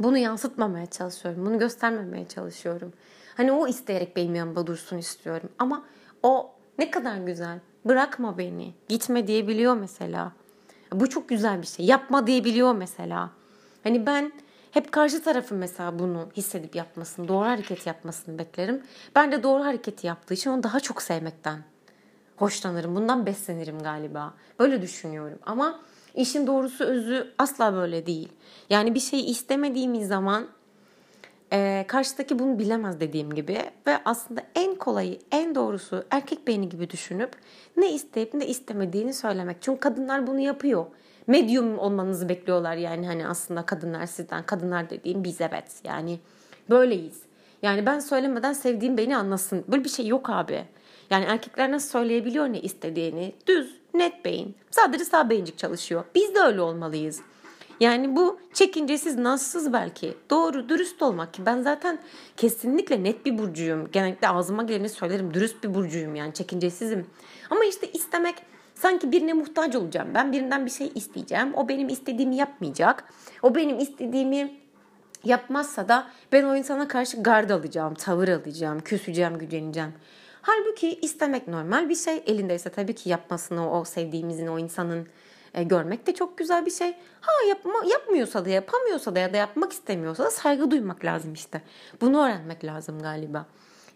bunu 0.00 0.18
yansıtmamaya 0.18 0.86
çalışıyorum. 0.86 1.46
Bunu 1.46 1.58
göstermemeye 1.58 2.28
çalışıyorum. 2.28 2.92
Hani 3.36 3.52
o 3.52 3.68
isteyerek 3.68 4.16
benim 4.16 4.34
yanımda 4.34 4.66
dursun 4.66 4.98
istiyorum. 4.98 5.48
Ama 5.58 5.84
o 6.22 6.50
ne 6.78 6.90
kadar 6.90 7.16
güzel. 7.16 7.58
Bırakma 7.84 8.38
beni. 8.38 8.74
Gitme 8.88 9.26
diyebiliyor 9.26 9.76
mesela. 9.76 10.32
Bu 10.92 11.10
çok 11.10 11.28
güzel 11.28 11.62
bir 11.62 11.66
şey. 11.66 11.86
Yapma 11.86 12.26
diyebiliyor 12.26 12.74
mesela. 12.74 13.30
Hani 13.84 14.06
ben 14.06 14.32
hep 14.70 14.92
karşı 14.92 15.22
tarafın 15.22 15.58
mesela 15.58 15.98
bunu 15.98 16.28
hissedip 16.36 16.74
yapmasını, 16.74 17.28
doğru 17.28 17.46
hareket 17.46 17.86
yapmasını 17.86 18.38
beklerim. 18.38 18.82
Ben 19.16 19.32
de 19.32 19.42
doğru 19.42 19.64
hareketi 19.64 20.06
yaptığı 20.06 20.34
için 20.34 20.50
onu 20.50 20.62
daha 20.62 20.80
çok 20.80 21.02
sevmekten 21.02 21.58
hoşlanırım. 22.36 22.96
Bundan 22.96 23.26
beslenirim 23.26 23.78
galiba. 23.78 24.34
Böyle 24.58 24.82
düşünüyorum. 24.82 25.38
Ama 25.46 25.80
işin 26.14 26.46
doğrusu 26.46 26.84
özü 26.84 27.34
asla 27.38 27.74
böyle 27.74 28.06
değil. 28.06 28.28
Yani 28.70 28.94
bir 28.94 29.00
şeyi 29.00 29.24
istemediğimiz 29.24 30.08
zaman 30.08 30.46
e, 31.52 31.84
karşıdaki 31.88 32.38
bunu 32.38 32.58
bilemez 32.58 33.00
dediğim 33.00 33.34
gibi 33.34 33.58
ve 33.86 33.98
aslında 34.04 34.42
en 34.54 34.74
kolayı, 34.74 35.18
en 35.32 35.54
doğrusu 35.54 36.04
erkek 36.10 36.46
beyni 36.46 36.68
gibi 36.68 36.90
düşünüp 36.90 37.30
ne 37.76 37.92
isteyip 37.92 38.34
ne 38.34 38.46
istemediğini 38.46 39.14
söylemek. 39.14 39.56
Çünkü 39.60 39.80
kadınlar 39.80 40.26
bunu 40.26 40.40
yapıyor. 40.40 40.86
Medium 41.26 41.78
olmanızı 41.78 42.28
bekliyorlar 42.28 42.76
yani 42.76 43.06
hani 43.06 43.26
aslında 43.26 43.62
kadınlar 43.62 44.06
sizden. 44.06 44.42
Kadınlar 44.42 44.90
dediğim 44.90 45.24
biz 45.24 45.40
evet 45.40 45.72
yani 45.84 46.18
böyleyiz. 46.70 47.22
Yani 47.62 47.86
ben 47.86 47.98
söylemeden 47.98 48.52
sevdiğim 48.52 48.96
beni 48.96 49.16
anlasın. 49.16 49.64
Böyle 49.68 49.84
bir 49.84 49.88
şey 49.88 50.06
yok 50.06 50.30
abi. 50.30 50.64
Yani 51.10 51.24
erkekler 51.24 51.72
nasıl 51.72 51.88
söyleyebiliyor 51.88 52.46
ne 52.46 52.60
istediğini? 52.60 53.32
Düz, 53.46 53.80
net 53.94 54.24
beyin. 54.24 54.54
Sadece 54.70 55.04
sağ 55.04 55.30
beyincik 55.30 55.58
çalışıyor. 55.58 56.04
Biz 56.14 56.34
de 56.34 56.40
öyle 56.40 56.60
olmalıyız. 56.60 57.20
Yani 57.80 58.16
bu 58.16 58.38
çekincesiz, 58.52 59.18
nazsız 59.18 59.72
belki. 59.72 60.14
Doğru, 60.30 60.68
dürüst 60.68 61.02
olmak 61.02 61.34
ki 61.34 61.46
ben 61.46 61.62
zaten 61.62 61.98
kesinlikle 62.36 63.02
net 63.02 63.26
bir 63.26 63.38
burcuyum. 63.38 63.90
Genellikle 63.92 64.28
ağzıma 64.28 64.62
geleni 64.62 64.88
söylerim. 64.88 65.34
Dürüst 65.34 65.64
bir 65.64 65.74
burcuyum 65.74 66.14
yani 66.14 66.34
çekincesizim. 66.34 67.06
Ama 67.50 67.64
işte 67.64 67.92
istemek 67.92 68.34
sanki 68.74 69.12
birine 69.12 69.32
muhtaç 69.32 69.76
olacağım. 69.76 70.08
Ben 70.14 70.32
birinden 70.32 70.66
bir 70.66 70.70
şey 70.70 70.92
isteyeceğim. 70.94 71.54
O 71.54 71.68
benim 71.68 71.88
istediğimi 71.88 72.36
yapmayacak. 72.36 73.04
O 73.42 73.54
benim 73.54 73.78
istediğimi 73.78 74.52
yapmazsa 75.24 75.88
da 75.88 76.08
ben 76.32 76.44
o 76.44 76.56
insana 76.56 76.88
karşı 76.88 77.22
gard 77.22 77.50
alacağım, 77.50 77.94
tavır 77.94 78.28
alacağım, 78.28 78.80
küseceğim, 78.80 79.38
güceneceğim. 79.38 79.92
Halbuki 80.42 80.98
istemek 81.02 81.48
normal 81.48 81.88
bir 81.88 81.94
şey. 81.94 82.22
Elindeyse 82.26 82.70
tabii 82.70 82.94
ki 82.94 83.08
yapmasını 83.08 83.72
o 83.78 83.84
sevdiğimizin, 83.84 84.46
o 84.46 84.58
insanın 84.58 85.06
e, 85.54 85.62
görmek 85.62 86.06
de 86.06 86.14
çok 86.14 86.38
güzel 86.38 86.66
bir 86.66 86.70
şey. 86.70 86.94
Ha 87.20 87.32
yapma, 87.48 87.72
yapmıyorsa 87.90 88.44
da 88.44 88.48
yapamıyorsa 88.48 89.14
da 89.14 89.18
ya 89.18 89.32
da 89.32 89.36
yapmak 89.36 89.72
istemiyorsa 89.72 90.24
da 90.24 90.30
saygı 90.30 90.70
duymak 90.70 91.04
lazım 91.04 91.32
işte. 91.32 91.62
Bunu 92.00 92.24
öğrenmek 92.24 92.64
lazım 92.64 93.02
galiba. 93.02 93.46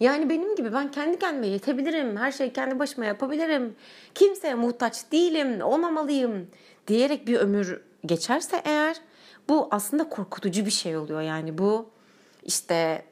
Yani 0.01 0.31
benim 0.31 0.57
gibi 0.57 0.73
ben 0.73 0.91
kendi 0.91 1.19
kendime 1.19 1.47
yetebilirim, 1.47 2.17
her 2.17 2.33
şeyi 2.33 2.53
kendi 2.53 2.79
başıma 2.79 3.07
yapabilirim, 3.07 3.77
kimseye 4.15 4.55
muhtaç 4.55 5.13
değilim, 5.13 5.61
olmamalıyım 5.61 6.47
diyerek 6.89 7.27
bir 7.27 7.37
ömür 7.37 7.81
geçerse 8.07 8.63
eğer 8.65 8.97
bu 9.49 9.69
aslında 9.71 10.09
korkutucu 10.09 10.67
bir 10.67 10.71
şey 10.71 10.97
oluyor. 10.97 11.21
Yani 11.21 11.59
bu 11.59 11.91
işte 12.45 13.05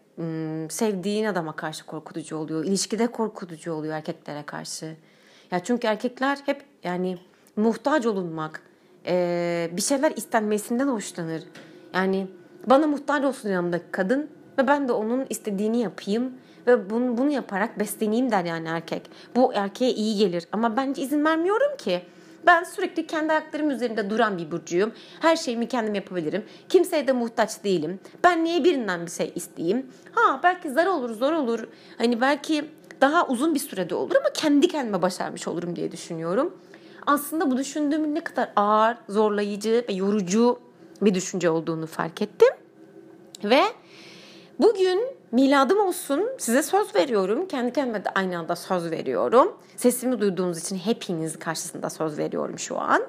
sevdiğin 0.68 1.24
adama 1.24 1.56
karşı 1.56 1.86
korkutucu 1.86 2.36
oluyor, 2.36 2.64
ilişkide 2.64 3.06
korkutucu 3.06 3.72
oluyor 3.72 3.94
erkeklere 3.94 4.42
karşı. 4.42 4.96
Ya 5.50 5.64
çünkü 5.64 5.86
erkekler 5.86 6.38
hep 6.46 6.64
yani 6.84 7.18
muhtaç 7.60 8.06
olunmak, 8.06 8.62
e, 9.06 9.70
bir 9.72 9.82
şeyler 9.82 10.12
istenmesinden 10.16 10.88
hoşlanır. 10.88 11.42
Yani 11.94 12.26
bana 12.66 12.86
muhtaç 12.86 13.24
olsun 13.24 13.48
yanımdaki 13.48 13.84
kadın 13.92 14.30
ve 14.58 14.66
ben 14.66 14.88
de 14.88 14.92
onun 14.92 15.26
istediğini 15.30 15.80
yapayım 15.80 16.32
ve 16.66 16.90
bunu, 16.90 17.18
bunu 17.18 17.30
yaparak 17.30 17.78
besleneyim 17.78 18.30
der 18.30 18.44
yani 18.44 18.68
erkek. 18.68 19.10
Bu 19.36 19.54
erkeğe 19.54 19.92
iyi 19.92 20.18
gelir 20.18 20.46
ama 20.52 20.76
bence 20.76 21.02
izin 21.02 21.24
vermiyorum 21.24 21.76
ki. 21.78 22.02
Ben 22.46 22.64
sürekli 22.64 23.06
kendi 23.06 23.32
ayaklarım 23.32 23.70
üzerinde 23.70 24.10
duran 24.10 24.38
bir 24.38 24.50
burcuyum. 24.50 24.92
Her 25.20 25.36
şeyimi 25.36 25.68
kendim 25.68 25.94
yapabilirim. 25.94 26.44
Kimseye 26.68 27.06
de 27.06 27.12
muhtaç 27.12 27.64
değilim. 27.64 28.00
Ben 28.24 28.44
niye 28.44 28.64
birinden 28.64 29.06
bir 29.06 29.10
şey 29.10 29.32
isteyeyim? 29.34 29.86
Ha 30.12 30.40
belki 30.42 30.70
zar 30.70 30.86
olur, 30.86 31.10
zor 31.10 31.32
olur. 31.32 31.68
Hani 31.98 32.20
belki 32.20 32.64
daha 33.00 33.26
uzun 33.26 33.54
bir 33.54 33.60
sürede 33.60 33.94
olur 33.94 34.16
ama 34.16 34.32
kendi 34.34 34.68
kendime 34.68 35.02
başarmış 35.02 35.48
olurum 35.48 35.76
diye 35.76 35.92
düşünüyorum. 35.92 36.54
Aslında 37.06 37.50
bu 37.50 37.56
düşündüğümün 37.56 38.14
ne 38.14 38.24
kadar 38.24 38.52
ağır, 38.56 38.96
zorlayıcı 39.08 39.84
ve 39.88 39.92
yorucu 39.92 40.58
bir 41.02 41.14
düşünce 41.14 41.50
olduğunu 41.50 41.86
fark 41.86 42.22
ettim. 42.22 42.48
Ve 43.44 43.62
bugün 44.58 45.00
miladım 45.32 45.78
olsun 45.78 46.28
size 46.38 46.62
söz 46.62 46.94
veriyorum. 46.94 47.48
Kendi 47.48 47.72
kendime 47.72 48.04
de 48.04 48.08
aynı 48.14 48.38
anda 48.38 48.56
söz 48.56 48.90
veriyorum. 48.90 49.56
Sesimi 49.76 50.20
duyduğunuz 50.20 50.58
için 50.58 50.76
hepiniz 50.76 51.38
karşısında 51.38 51.90
söz 51.90 52.18
veriyorum 52.18 52.58
şu 52.58 52.78
an. 52.78 53.02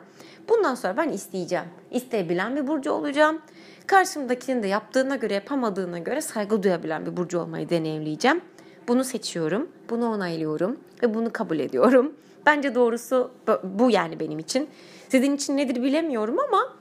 Bundan 0.49 0.75
sonra 0.75 0.97
ben 0.97 1.09
isteyeceğim. 1.09 1.65
İsteyebilen 1.91 2.55
bir 2.55 2.67
burcu 2.67 2.91
olacağım. 2.91 3.41
Karşımdakinin 3.87 4.63
de 4.63 4.67
yaptığına 4.67 5.15
göre 5.15 5.33
yapamadığına 5.33 5.99
göre 5.99 6.21
saygı 6.21 6.63
duyabilen 6.63 7.05
bir 7.05 7.17
burcu 7.17 7.39
olmayı 7.39 7.69
deneyimleyeceğim. 7.69 8.41
Bunu 8.91 9.03
seçiyorum, 9.03 9.69
bunu 9.89 10.09
onaylıyorum 10.09 10.79
ve 11.03 11.13
bunu 11.13 11.33
kabul 11.33 11.59
ediyorum. 11.59 12.13
Bence 12.45 12.75
doğrusu 12.75 13.31
bu 13.63 13.91
yani 13.91 14.19
benim 14.19 14.39
için. 14.39 14.69
Sizin 15.09 15.35
için 15.35 15.57
nedir 15.57 15.83
bilemiyorum 15.83 16.39
ama 16.39 16.73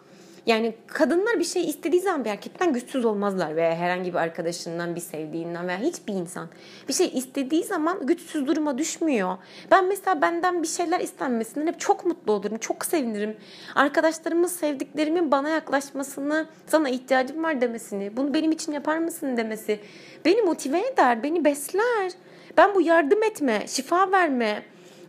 yani 0.46 0.74
kadınlar 0.87 1.38
bir 1.38 1.44
şey 1.44 1.68
istediği 1.68 2.00
zaman 2.00 2.24
bir 2.24 2.31
erkekten 2.31 2.72
güçsüz 2.72 3.05
olmazlar 3.05 3.57
veya 3.57 3.74
herhangi 3.74 4.12
bir 4.12 4.18
arkadaşından, 4.18 4.96
bir 4.96 5.00
sevdiğinden 5.00 5.68
veya 5.68 5.79
hiçbir 5.79 6.14
insan 6.14 6.48
bir 6.88 6.92
şey 6.92 7.11
istediği 7.14 7.64
zaman 7.64 8.07
güçsüz 8.07 8.46
duruma 8.46 8.79
düşmüyor. 8.79 9.37
Ben 9.70 9.85
mesela 9.88 10.22
benden 10.22 10.62
bir 10.62 10.68
şeyler 10.68 11.00
istenmesinden 11.00 11.66
hep 11.66 11.81
çok 11.81 12.07
mutlu 12.07 12.33
olurum, 12.33 12.59
çok 12.59 12.85
sevinirim. 12.85 13.37
Arkadaşlarımın, 13.74 14.48
sevdiklerimin 14.48 15.31
bana 15.31 15.48
yaklaşmasını, 15.48 16.46
sana 16.66 16.88
ihtiyacım 16.88 17.44
var 17.44 17.61
demesini, 17.61 18.16
bunu 18.16 18.35
benim 18.35 18.53
için 18.53 18.72
yapar 18.72 18.98
mısın 18.98 19.37
demesi 19.37 19.81
beni 20.24 20.42
motive 20.42 20.79
eder, 20.79 21.22
beni 21.22 21.44
besler. 21.44 22.12
Ben 22.57 22.74
bu 22.74 22.81
yardım 22.81 23.22
etme, 23.22 23.62
şifa 23.66 24.12
verme, 24.12 24.62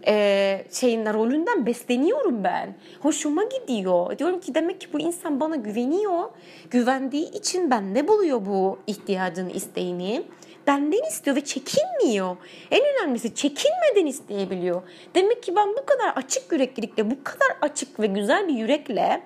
e, 0.08 0.66
şeyinden 0.72 1.14
rolünden 1.14 1.66
besleniyorum 1.66 2.44
ben. 2.44 2.76
Hoşuma 3.00 3.44
gidiyor. 3.44 4.18
Diyorum 4.18 4.40
ki 4.40 4.56
demek 4.56 4.82
ki 4.82 4.88
bu 4.94 5.00
insan 5.00 5.40
bana 5.40 5.56
güveniyor. 5.56 6.24
Güvendiği 6.72 7.32
için 7.32 7.72
ben 7.72 7.94
ne 7.94 8.08
buluyor 8.08 8.46
bu 8.46 8.80
ihtiyacını, 8.88 9.52
isteğini. 9.52 10.24
Benden 10.68 11.08
istiyor 11.10 11.36
ve 11.36 11.42
çekinmiyor. 11.42 12.38
En 12.72 12.82
önemlisi 12.82 13.36
çekinmeden 13.36 14.06
isteyebiliyor. 14.06 14.82
Demek 15.16 15.44
ki 15.44 15.56
ben 15.56 15.70
bu 15.70 15.86
kadar 15.86 16.10
açık 16.16 16.52
yüreklilikle, 16.52 17.12
bu 17.12 17.24
kadar 17.24 17.58
açık 17.62 18.00
ve 18.00 18.06
güzel 18.06 18.48
bir 18.48 18.54
yürekle 18.54 19.22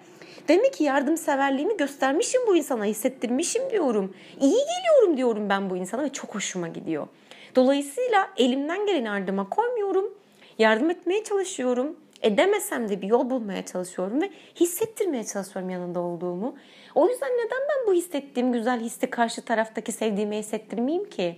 Demek 0.47 0.73
ki 0.73 0.83
yardımseverliğimi 0.83 1.77
göstermişim 1.77 2.41
bu 2.47 2.55
insana, 2.55 2.85
hissettirmişim 2.85 3.69
diyorum. 3.69 4.13
İyi 4.41 4.51
geliyorum 4.51 5.17
diyorum 5.17 5.49
ben 5.49 5.69
bu 5.69 5.77
insana 5.77 6.03
ve 6.03 6.09
çok 6.09 6.35
hoşuma 6.35 6.67
gidiyor. 6.67 7.07
Dolayısıyla 7.55 8.29
elimden 8.37 8.85
gelen 8.85 9.05
yardıma 9.05 9.49
koymuyorum 9.49 10.13
yardım 10.59 10.89
etmeye 10.89 11.23
çalışıyorum. 11.23 11.95
Edemesem 12.21 12.89
de 12.89 13.01
bir 13.01 13.07
yol 13.07 13.29
bulmaya 13.29 13.65
çalışıyorum 13.65 14.21
ve 14.21 14.29
hissettirmeye 14.55 15.23
çalışıyorum 15.23 15.69
yanında 15.69 15.99
olduğumu. 15.99 16.55
O 16.95 17.09
yüzden 17.09 17.29
neden 17.29 17.59
ben 17.69 17.87
bu 17.87 17.93
hissettiğim 17.93 18.51
güzel 18.53 18.79
hissi 18.79 19.09
karşı 19.09 19.41
taraftaki 19.41 19.91
sevdiğime 19.91 20.37
hissettirmeyeyim 20.37 21.09
ki? 21.09 21.35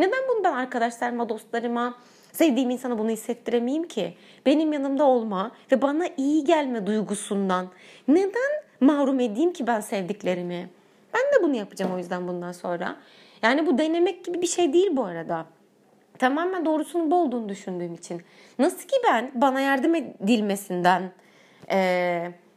Neden 0.00 0.20
bunu 0.28 0.44
ben 0.44 0.52
arkadaşlarıma, 0.52 1.28
dostlarıma, 1.28 1.98
sevdiğim 2.32 2.70
insana 2.70 2.98
bunu 2.98 3.10
hissettiremeyeyim 3.10 3.88
ki? 3.88 4.14
Benim 4.46 4.72
yanımda 4.72 5.04
olma 5.04 5.50
ve 5.72 5.82
bana 5.82 6.04
iyi 6.16 6.44
gelme 6.44 6.86
duygusundan 6.86 7.68
neden 8.08 8.62
mahrum 8.80 9.20
edeyim 9.20 9.52
ki 9.52 9.66
ben 9.66 9.80
sevdiklerimi? 9.80 10.70
Ben 11.14 11.22
de 11.22 11.44
bunu 11.44 11.56
yapacağım 11.56 11.94
o 11.94 11.98
yüzden 11.98 12.28
bundan 12.28 12.52
sonra. 12.52 12.96
Yani 13.42 13.66
bu 13.66 13.78
denemek 13.78 14.24
gibi 14.24 14.42
bir 14.42 14.46
şey 14.46 14.72
değil 14.72 14.90
bu 14.92 15.04
arada 15.04 15.46
tamamen 16.16 16.64
doğrusunun 16.64 17.10
bu 17.10 17.22
olduğunu 17.22 17.48
düşündüğüm 17.48 17.94
için. 17.94 18.22
Nasıl 18.58 18.88
ki 18.88 18.96
ben 19.04 19.30
bana 19.34 19.60
yardım 19.60 19.94
edilmesinden, 19.94 21.12
e, 21.70 21.78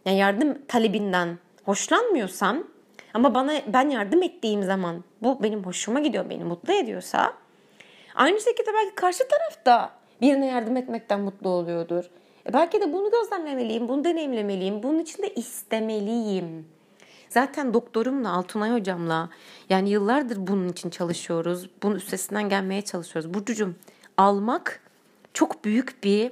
yani 0.05 0.17
yardım 0.17 0.57
talebinden 0.67 1.37
hoşlanmıyorsam 1.65 2.63
ama 3.13 3.35
bana 3.35 3.53
ben 3.73 3.89
yardım 3.89 4.23
ettiğim 4.23 4.63
zaman 4.63 5.03
bu 5.21 5.43
benim 5.43 5.63
hoşuma 5.63 5.99
gidiyor, 5.99 6.29
beni 6.29 6.43
mutlu 6.43 6.73
ediyorsa 6.73 7.33
aynı 8.15 8.41
şekilde 8.41 8.73
belki 8.73 8.95
karşı 8.95 9.27
tarafta 9.27 9.91
birine 10.21 10.45
yardım 10.45 10.77
etmekten 10.77 11.19
mutlu 11.19 11.49
oluyordur. 11.49 12.09
E 12.49 12.53
belki 12.53 12.81
de 12.81 12.93
bunu 12.93 13.11
gözlemlemeliyim, 13.11 13.87
bunu 13.87 14.03
deneyimlemeliyim, 14.03 14.83
bunun 14.83 14.99
için 14.99 15.23
de 15.23 15.33
istemeliyim. 15.33 16.67
Zaten 17.29 17.73
doktorumla 17.73 18.31
Altunay 18.31 18.71
hocamla 18.71 19.29
yani 19.69 19.89
yıllardır 19.89 20.47
bunun 20.47 20.69
için 20.69 20.89
çalışıyoruz. 20.89 21.69
Bunun 21.83 21.95
üstesinden 21.95 22.49
gelmeye 22.49 22.81
çalışıyoruz. 22.81 23.33
Burcucum 23.33 23.75
almak 24.17 24.81
çok 25.33 25.65
büyük 25.65 26.03
bir 26.03 26.31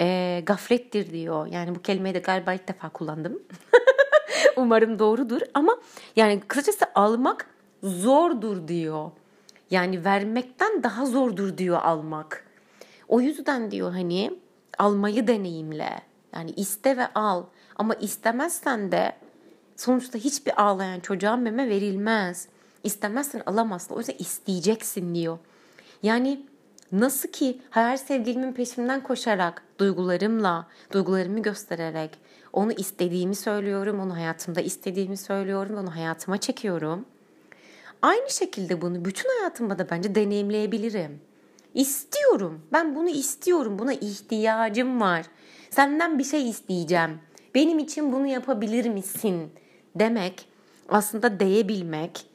e, 0.00 0.42
gaflettir 0.46 1.10
diyor. 1.12 1.46
Yani 1.46 1.74
bu 1.74 1.82
kelimeyi 1.82 2.14
de 2.14 2.18
galiba 2.18 2.52
ilk 2.52 2.68
defa 2.68 2.88
kullandım. 2.88 3.42
Umarım 4.56 4.98
doğrudur 4.98 5.40
ama 5.54 5.76
yani 6.16 6.40
kısacası 6.40 6.84
almak 6.94 7.46
zordur 7.82 8.68
diyor. 8.68 9.10
Yani 9.70 10.04
vermekten 10.04 10.82
daha 10.82 11.06
zordur 11.06 11.58
diyor 11.58 11.82
almak. 11.82 12.46
O 13.08 13.20
yüzden 13.20 13.70
diyor 13.70 13.92
hani 13.92 14.38
almayı 14.78 15.26
deneyimle. 15.26 16.02
Yani 16.32 16.50
iste 16.50 16.96
ve 16.96 17.06
al. 17.14 17.44
Ama 17.76 17.94
istemezsen 17.94 18.92
de 18.92 19.12
Sonuçta 19.76 20.18
hiçbir 20.18 20.62
ağlayan 20.62 21.00
çocuğa 21.00 21.36
meme 21.36 21.68
verilmez. 21.68 22.48
İstemezsen 22.84 23.42
alamazsın. 23.46 23.94
O 23.94 23.98
yüzden 23.98 24.16
isteyeceksin 24.18 25.14
diyor. 25.14 25.38
Yani 26.02 26.46
nasıl 26.92 27.28
ki 27.28 27.60
hayal 27.70 27.96
sevgilimin 27.96 28.52
peşimden 28.52 29.02
koşarak, 29.02 29.62
duygularımla, 29.78 30.66
duygularımı 30.92 31.42
göstererek 31.42 32.10
onu 32.52 32.72
istediğimi 32.72 33.34
söylüyorum, 33.34 34.00
onu 34.00 34.16
hayatımda 34.16 34.60
istediğimi 34.60 35.16
söylüyorum, 35.16 35.76
onu 35.76 35.94
hayatıma 35.94 36.38
çekiyorum. 36.38 37.04
Aynı 38.02 38.30
şekilde 38.30 38.80
bunu 38.80 39.04
bütün 39.04 39.38
hayatımda 39.38 39.78
da 39.78 39.90
bence 39.90 40.14
deneyimleyebilirim. 40.14 41.20
İstiyorum. 41.74 42.62
Ben 42.72 42.94
bunu 42.94 43.08
istiyorum. 43.08 43.78
Buna 43.78 43.92
ihtiyacım 43.92 45.00
var. 45.00 45.26
Senden 45.70 46.18
bir 46.18 46.24
şey 46.24 46.50
isteyeceğim. 46.50 47.20
Benim 47.54 47.78
için 47.78 48.12
bunu 48.12 48.26
yapabilir 48.26 48.88
misin? 48.88 49.50
Demek 49.98 50.48
aslında 50.88 51.40
değebilmek 51.40 52.26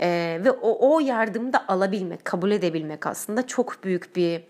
e, 0.00 0.40
ve 0.44 0.50
o, 0.50 0.94
o 0.94 1.00
yardımı 1.00 1.52
da 1.52 1.68
alabilmek, 1.68 2.24
kabul 2.24 2.50
edebilmek 2.50 3.06
aslında 3.06 3.46
çok 3.46 3.84
büyük 3.84 4.16
bir 4.16 4.42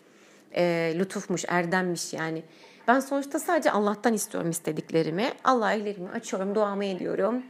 e, 0.56 0.94
lütufmuş, 0.98 1.44
erdemmiş 1.48 2.12
yani. 2.12 2.42
Ben 2.88 3.00
sonuçta 3.00 3.38
sadece 3.38 3.70
Allah'tan 3.70 4.14
istiyorum 4.14 4.50
istediklerimi. 4.50 5.32
Allah'a 5.44 5.72
ellerimi 5.72 6.08
açıyorum, 6.08 6.54
duamı 6.54 6.84
ediyorum. 6.84 7.42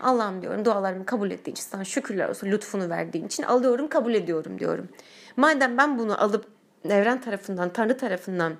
Allah'ım 0.00 0.42
diyorum 0.42 0.64
dualarımı 0.64 1.06
kabul 1.06 1.30
ettiğin 1.30 1.54
için 1.54 1.64
sana 1.64 1.84
şükürler 1.84 2.28
olsun 2.28 2.46
lütfunu 2.46 2.90
verdiğin 2.90 3.26
için 3.26 3.42
alıyorum 3.42 3.88
kabul 3.88 4.14
ediyorum 4.14 4.58
diyorum. 4.58 4.88
Madem 5.36 5.78
ben 5.78 5.98
bunu 5.98 6.22
alıp 6.22 6.46
evren 6.84 7.20
tarafından, 7.20 7.72
Tanrı 7.72 7.98
tarafından 7.98 8.52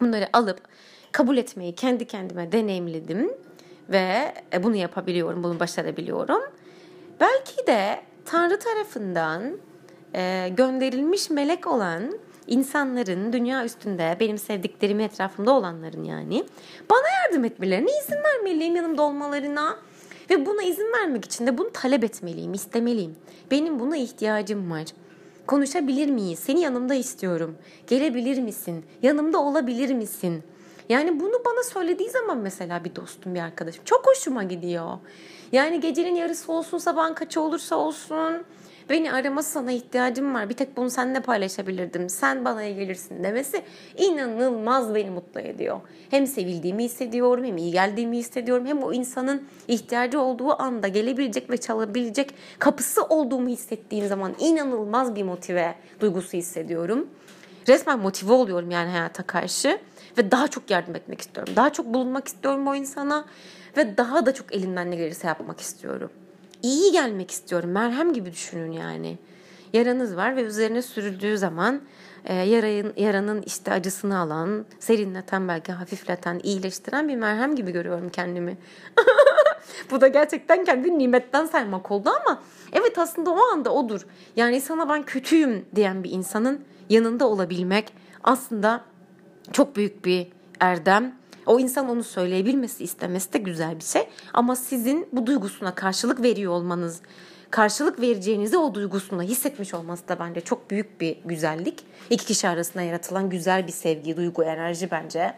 bunları 0.00 0.28
alıp 0.32 0.60
kabul 1.12 1.36
etmeyi 1.36 1.74
kendi 1.74 2.06
kendime 2.06 2.52
deneyimledim 2.52 3.30
ve 3.88 4.34
e, 4.52 4.62
bunu 4.62 4.76
yapabiliyorum, 4.76 5.42
bunu 5.42 5.60
başarabiliyorum. 5.60 6.42
Belki 7.20 7.66
de 7.66 8.00
Tanrı 8.24 8.58
tarafından 8.58 9.58
e, 10.14 10.48
gönderilmiş 10.56 11.30
melek 11.30 11.66
olan 11.66 12.18
insanların 12.46 13.32
dünya 13.32 13.64
üstünde 13.64 14.16
benim 14.20 14.38
sevdiklerim 14.38 15.00
etrafımda 15.00 15.52
olanların 15.52 16.04
yani 16.04 16.44
bana 16.90 17.08
yardım 17.22 17.44
etmelerine 17.44 17.90
izin 18.04 18.16
vermeliyim 18.24 18.76
yanımda 18.76 19.02
olmalarına 19.02 19.76
ve 20.30 20.46
buna 20.46 20.62
izin 20.62 20.92
vermek 20.92 21.24
için 21.24 21.46
de 21.46 21.58
bunu 21.58 21.72
talep 21.72 22.04
etmeliyim, 22.04 22.52
istemeliyim. 22.54 23.16
Benim 23.50 23.80
buna 23.80 23.96
ihtiyacım 23.96 24.70
var. 24.70 24.84
Konuşabilir 25.46 26.10
miyiz? 26.10 26.38
Seni 26.38 26.60
yanımda 26.60 26.94
istiyorum. 26.94 27.56
Gelebilir 27.86 28.38
misin? 28.38 28.84
Yanımda 29.02 29.38
olabilir 29.38 29.94
misin? 29.94 30.42
Yani 30.88 31.20
bunu 31.20 31.42
bana 31.46 31.62
söylediği 31.62 32.10
zaman 32.10 32.38
mesela 32.38 32.84
bir 32.84 32.96
dostum, 32.96 33.34
bir 33.34 33.40
arkadaşım 33.40 33.84
çok 33.84 34.06
hoşuma 34.06 34.42
gidiyor. 34.42 34.98
Yani 35.52 35.80
gecenin 35.80 36.14
yarısı 36.14 36.52
olsun, 36.52 36.78
sabahın 36.78 37.14
kaçı 37.14 37.40
olursa 37.40 37.76
olsun 37.76 38.44
beni 38.90 39.12
araması 39.12 39.50
sana 39.50 39.72
ihtiyacım 39.72 40.34
var. 40.34 40.48
Bir 40.48 40.54
tek 40.54 40.76
bunu 40.76 40.90
seninle 40.90 41.20
paylaşabilirdim. 41.20 42.08
Sen 42.08 42.44
bana 42.44 42.68
gelirsin 42.68 43.24
demesi 43.24 43.62
inanılmaz 43.96 44.94
beni 44.94 45.10
mutlu 45.10 45.40
ediyor. 45.40 45.80
Hem 46.10 46.26
sevildiğimi 46.26 46.84
hissediyorum, 46.84 47.44
hem 47.44 47.56
iyi 47.56 47.72
geldiğimi 47.72 48.16
hissediyorum. 48.16 48.66
Hem 48.66 48.82
o 48.82 48.92
insanın 48.92 49.42
ihtiyacı 49.68 50.20
olduğu 50.20 50.62
anda 50.62 50.88
gelebilecek 50.88 51.50
ve 51.50 51.56
çalabilecek 51.56 52.34
kapısı 52.58 53.04
olduğumu 53.04 53.48
hissettiğim 53.48 54.06
zaman 54.06 54.34
inanılmaz 54.38 55.14
bir 55.14 55.22
motive 55.22 55.74
duygusu 56.00 56.36
hissediyorum. 56.36 57.08
Resmen 57.68 57.98
motive 57.98 58.32
oluyorum 58.32 58.70
yani 58.70 58.90
hayata 58.90 59.22
karşı 59.22 59.78
ve 60.18 60.30
daha 60.30 60.48
çok 60.48 60.70
yardım 60.70 60.96
etmek 60.96 61.20
istiyorum. 61.20 61.52
Daha 61.56 61.72
çok 61.72 61.86
bulunmak 61.86 62.28
istiyorum 62.28 62.68
o 62.68 62.74
insana 62.74 63.24
ve 63.76 63.96
daha 63.96 64.26
da 64.26 64.34
çok 64.34 64.54
elimden 64.54 64.90
ne 64.90 64.96
gelirse 64.96 65.26
yapmak 65.26 65.60
istiyorum. 65.60 66.10
İyi 66.62 66.92
gelmek 66.92 67.30
istiyorum. 67.30 67.70
Merhem 67.70 68.12
gibi 68.12 68.32
düşünün 68.32 68.72
yani. 68.72 69.18
Yaranız 69.72 70.16
var 70.16 70.36
ve 70.36 70.42
üzerine 70.42 70.82
sürüldüğü 70.82 71.38
zaman 71.38 71.80
e, 72.24 72.34
yarayın, 72.34 72.92
yaranın 72.96 73.42
işte 73.42 73.72
acısını 73.72 74.18
alan, 74.18 74.66
serinleten 74.78 75.48
belki 75.48 75.72
hafifleten, 75.72 76.40
iyileştiren 76.42 77.08
bir 77.08 77.16
merhem 77.16 77.56
gibi 77.56 77.72
görüyorum 77.72 78.10
kendimi. 78.10 78.58
Bu 79.90 80.00
da 80.00 80.08
gerçekten 80.08 80.64
kendi 80.64 80.98
nimetten 80.98 81.46
saymak 81.46 81.90
oldu 81.90 82.10
ama 82.24 82.42
evet 82.72 82.98
aslında 82.98 83.30
o 83.30 83.40
anda 83.52 83.74
odur. 83.74 84.06
Yani 84.36 84.60
sana 84.60 84.88
ben 84.88 85.02
kötüyüm 85.02 85.64
diyen 85.74 86.04
bir 86.04 86.10
insanın 86.10 86.64
yanında 86.90 87.28
olabilmek 87.28 87.92
aslında 88.24 88.84
çok 89.54 89.76
büyük 89.76 90.04
bir 90.04 90.26
erdem. 90.60 91.14
O 91.46 91.60
insan 91.60 91.88
onu 91.88 92.04
söyleyebilmesi 92.04 92.84
istemesi 92.84 93.32
de 93.32 93.38
güzel 93.38 93.76
bir 93.76 93.84
şey. 93.84 94.02
Ama 94.32 94.56
sizin 94.56 95.08
bu 95.12 95.26
duygusuna 95.26 95.74
karşılık 95.74 96.22
veriyor 96.22 96.52
olmanız, 96.52 97.00
karşılık 97.50 98.00
vereceğinizi 98.00 98.58
o 98.58 98.74
duygusunda 98.74 99.22
hissetmiş 99.22 99.74
olması 99.74 100.08
da 100.08 100.18
bence 100.18 100.40
çok 100.40 100.70
büyük 100.70 101.00
bir 101.00 101.16
güzellik. 101.24 101.84
İki 102.10 102.26
kişi 102.26 102.48
arasında 102.48 102.82
yaratılan 102.82 103.30
güzel 103.30 103.66
bir 103.66 103.72
sevgi, 103.72 104.16
duygu, 104.16 104.44
enerji 104.44 104.90
bence. 104.90 105.34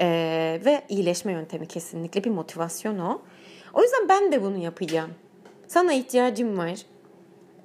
Ee, 0.00 0.60
ve 0.64 0.82
iyileşme 0.88 1.32
yöntemi 1.32 1.68
kesinlikle 1.68 2.24
bir 2.24 2.30
motivasyon 2.30 2.98
o. 2.98 3.22
O 3.74 3.82
yüzden 3.82 4.08
ben 4.08 4.32
de 4.32 4.42
bunu 4.42 4.56
yapacağım. 4.56 5.10
Sana 5.68 5.92
ihtiyacım 5.92 6.58
var. 6.58 6.78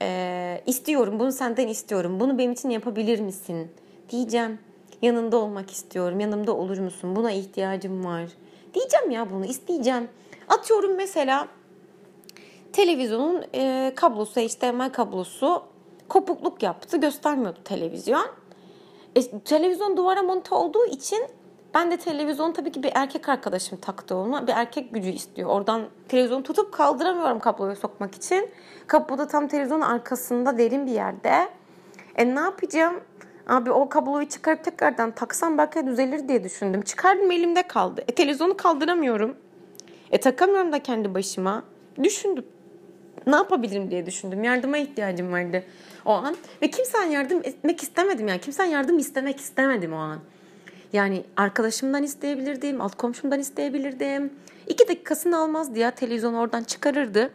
Ee, 0.02 0.62
istiyorum, 0.66 1.20
bunu 1.20 1.32
senden 1.32 1.68
istiyorum. 1.68 2.20
Bunu 2.20 2.38
benim 2.38 2.52
için 2.52 2.70
yapabilir 2.70 3.20
misin? 3.20 3.72
Diyeceğim. 4.10 4.60
Yanında 5.02 5.38
olmak 5.38 5.72
istiyorum. 5.72 6.20
Yanımda 6.20 6.56
olur 6.56 6.78
musun? 6.78 7.16
Buna 7.16 7.32
ihtiyacım 7.32 8.06
var. 8.06 8.30
Diyeceğim 8.74 9.12
ya 9.12 9.32
bunu, 9.32 9.46
isteyeceğim. 9.46 10.08
Atıyorum 10.48 10.96
mesela 10.96 11.48
televizyonun 12.74 13.44
e, 13.56 13.94
kablosu, 13.96 14.42
HDMI 14.42 14.92
kablosu 14.92 15.64
kopukluk 16.10 16.64
yaptı. 16.64 16.98
Göstermiyordu 16.98 17.60
televizyon. 17.64 18.26
E, 19.16 19.40
televizyon 19.40 19.98
duvara 19.98 20.24
monte 20.24 20.56
olduğu 20.56 20.86
için 20.86 21.28
ben 21.74 21.92
de 21.92 21.98
televizyon 21.98 22.52
tabii 22.52 22.72
ki 22.72 22.84
bir 22.84 22.92
erkek 22.96 23.30
arkadaşım 23.30 23.78
taktı 23.78 24.16
onu. 24.16 24.48
Bir 24.48 24.54
erkek 24.54 24.94
gücü 24.94 25.10
istiyor. 25.10 25.50
Oradan 25.50 25.82
televizyonu 26.08 26.44
tutup 26.44 26.74
kaldıramıyorum 26.74 27.40
kabloyu 27.40 27.76
sokmak 27.76 28.16
için. 28.16 28.50
Kablo 28.88 29.18
da 29.18 29.28
tam 29.28 29.48
televizyonun 29.48 29.82
arkasında 29.82 30.58
derin 30.58 30.86
bir 30.86 30.92
yerde. 30.92 31.50
E 32.16 32.36
ne 32.36 32.40
yapacağım? 32.40 33.02
Abi 33.48 33.72
o 33.72 33.90
kabloyu 33.90 34.30
çıkarıp 34.30 34.64
tekrardan 34.64 35.12
taksam 35.12 35.58
belki 35.58 35.88
düzelir 35.88 36.28
diye 36.28 36.44
düşündüm. 36.44 36.82
Çıkardım 36.82 37.32
elimde 37.32 37.64
kaldı. 37.64 38.04
E 38.08 38.16
televizyonu 38.16 38.58
kaldıramıyorum. 38.58 39.36
E 40.12 40.20
takamıyorum 40.20 40.72
da 40.72 40.84
kendi 40.84 41.14
başıma. 41.14 41.64
Düşündüm. 42.04 42.46
Ne 43.28 43.36
yapabilirim 43.36 43.92
diye 43.92 44.06
düşündüm. 44.06 44.44
Yardıma 44.44 44.78
ihtiyacım 44.78 45.32
vardı 45.32 45.64
o 46.06 46.12
an. 46.12 46.36
Ve 46.62 46.70
kimsen 46.70 47.04
yardım 47.04 47.38
etmek 47.44 47.84
istemedim 47.84 48.28
yani. 48.28 48.42
Kimsen 48.42 48.66
yardım 48.66 48.98
istemek 48.98 49.40
istemedim 49.40 49.94
o 49.94 49.98
an. 49.98 50.20
Yani 50.94 51.24
arkadaşımdan 51.38 52.04
isteyebilirdim, 52.04 52.82
alt 52.82 52.96
komşumdan 52.96 53.40
isteyebilirdim. 53.40 54.34
İki 54.68 54.88
dakikasını 54.88 55.38
almazdı 55.38 55.80
ya 55.80 55.92
televizyon 55.92 56.34
oradan 56.34 56.64
çıkarırdı. 56.64 57.32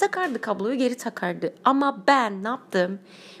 Takardı 0.00 0.40
kabloyu 0.40 0.78
geri 0.78 0.96
takardı. 0.96 1.54
Ama 1.64 2.02
ben 2.06 2.44
ne 2.44 2.48
yaptım? 2.48 2.98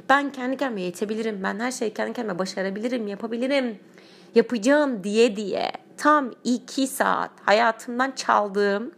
Ben 0.08 0.32
kendi 0.32 0.56
kendime 0.56 0.80
yetebilirim. 0.82 1.42
Ben 1.42 1.60
her 1.60 1.72
şeyi 1.72 1.94
kendi 1.94 2.12
kendime 2.12 2.38
başarabilirim, 2.38 3.08
yapabilirim. 3.08 3.78
Yapacağım 4.34 5.04
diye 5.04 5.36
diye 5.36 5.72
tam 5.96 6.30
iki 6.44 6.86
saat 6.86 7.30
hayatımdan 7.44 8.10
çaldığım 8.10 8.92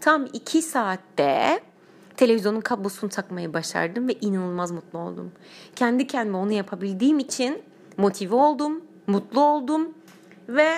tam 0.00 0.26
iki 0.32 0.62
saatte 0.62 1.60
televizyonun 2.16 2.60
kablosunu 2.60 3.10
takmayı 3.10 3.54
başardım 3.54 4.08
ve 4.08 4.12
inanılmaz 4.12 4.70
mutlu 4.70 4.98
oldum. 4.98 5.32
Kendi 5.76 6.06
kendime 6.06 6.36
onu 6.36 6.52
yapabildiğim 6.52 7.18
için 7.18 7.62
motive 7.96 8.34
oldum, 8.34 8.84
mutlu 9.06 9.40
oldum 9.40 9.94
ve 10.48 10.72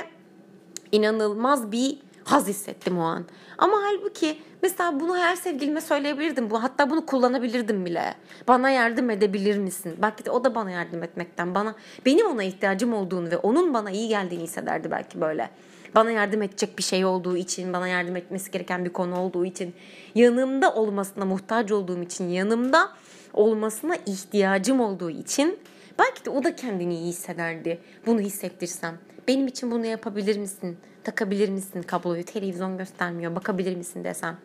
inanılmaz 0.92 1.72
bir 1.72 1.98
haz 2.26 2.48
hissettim 2.48 2.98
o 2.98 3.02
an. 3.02 3.24
Ama 3.58 3.76
halbuki 3.82 4.38
mesela 4.62 5.00
bunu 5.00 5.16
her 5.16 5.36
sevgilime 5.36 5.80
söyleyebilirdim. 5.80 6.50
Bu 6.50 6.62
hatta 6.62 6.90
bunu 6.90 7.06
kullanabilirdim 7.06 7.84
bile. 7.84 8.14
Bana 8.48 8.70
yardım 8.70 9.10
edebilir 9.10 9.58
misin? 9.58 9.94
Belki 10.02 10.24
de 10.24 10.30
o 10.30 10.44
da 10.44 10.54
bana 10.54 10.70
yardım 10.70 11.02
etmekten 11.02 11.54
bana 11.54 11.74
benim 12.06 12.26
ona 12.26 12.42
ihtiyacım 12.42 12.94
olduğunu 12.94 13.30
ve 13.30 13.36
onun 13.36 13.74
bana 13.74 13.90
iyi 13.90 14.08
geldiğini 14.08 14.42
hissederdi 14.42 14.90
belki 14.90 15.20
böyle. 15.20 15.50
Bana 15.94 16.10
yardım 16.10 16.42
edecek 16.42 16.78
bir 16.78 16.82
şey 16.82 17.04
olduğu 17.04 17.36
için, 17.36 17.72
bana 17.72 17.88
yardım 17.88 18.16
etmesi 18.16 18.50
gereken 18.50 18.84
bir 18.84 18.92
konu 18.92 19.20
olduğu 19.20 19.44
için, 19.44 19.74
yanımda 20.14 20.74
olmasına 20.74 21.24
muhtaç 21.24 21.72
olduğum 21.72 22.02
için, 22.02 22.28
yanımda 22.28 22.92
olmasına 23.32 23.96
ihtiyacım 24.06 24.80
olduğu 24.80 25.10
için 25.10 25.58
belki 25.98 26.24
de 26.24 26.30
o 26.30 26.44
da 26.44 26.56
kendini 26.56 26.94
iyi 26.94 27.08
hissederdi. 27.08 27.80
Bunu 28.06 28.20
hissettirsem. 28.20 28.98
Benim 29.28 29.46
için 29.46 29.70
bunu 29.70 29.86
yapabilir 29.86 30.38
misin? 30.38 30.78
Takabilir 31.06 31.48
misin 31.48 31.82
kabloyu? 31.82 32.24
Televizyon 32.24 32.78
göstermiyor. 32.78 33.34
Bakabilir 33.34 33.76
misin 33.76 34.04
desem. 34.04 34.36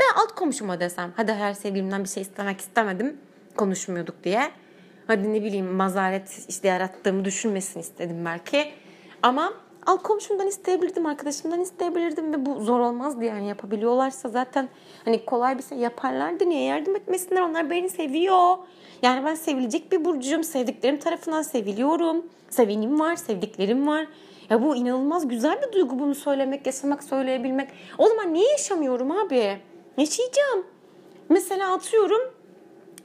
Veya 0.00 0.10
alt 0.16 0.34
komşuma 0.34 0.80
desem. 0.80 1.12
Hadi 1.16 1.32
her 1.32 1.54
sevgilimden 1.54 2.04
bir 2.04 2.08
şey 2.08 2.22
istemek 2.22 2.60
istemedim. 2.60 3.16
Konuşmuyorduk 3.56 4.24
diye. 4.24 4.50
Hadi 5.06 5.32
ne 5.32 5.42
bileyim 5.44 5.66
mazaret 5.66 6.44
işte 6.48 6.68
yarattığımı 6.68 7.24
düşünmesin 7.24 7.80
istedim 7.80 8.24
belki. 8.24 8.72
Ama 9.22 9.52
alt 9.86 10.02
komşumdan 10.02 10.46
isteyebilirdim, 10.46 11.06
arkadaşımdan 11.06 11.60
isteyebilirdim 11.60 12.32
ve 12.32 12.46
bu 12.46 12.60
zor 12.60 12.80
olmazdı 12.80 13.24
yani 13.24 13.48
yapabiliyorlarsa 13.48 14.28
zaten 14.28 14.68
hani 15.04 15.24
kolay 15.24 15.58
bir 15.58 15.62
şey 15.62 15.78
yaparlardı. 15.78 16.48
Niye 16.48 16.64
yardım 16.64 16.96
etmesinler? 16.96 17.40
Onlar 17.40 17.70
beni 17.70 17.90
seviyor. 17.90 18.56
Yani 19.02 19.24
ben 19.24 19.34
sevilecek 19.34 19.92
bir 19.92 20.04
burcuyum. 20.04 20.44
Sevdiklerim 20.44 20.98
tarafından 20.98 21.42
seviliyorum. 21.42 22.26
Sevenim 22.50 23.00
var, 23.00 23.16
sevdiklerim 23.16 23.86
var. 23.86 24.06
Ya 24.50 24.62
bu 24.62 24.76
inanılmaz 24.76 25.28
güzel 25.28 25.62
bir 25.62 25.72
duygu 25.72 25.98
bunu 25.98 26.14
söylemek, 26.14 26.66
yaşamak, 26.66 27.04
söyleyebilmek. 27.04 27.68
O 27.98 28.06
zaman 28.06 28.34
niye 28.34 28.50
yaşamıyorum 28.50 29.10
abi? 29.10 29.58
Yaşayacağım. 29.98 30.66
Mesela 31.28 31.74
atıyorum 31.74 32.20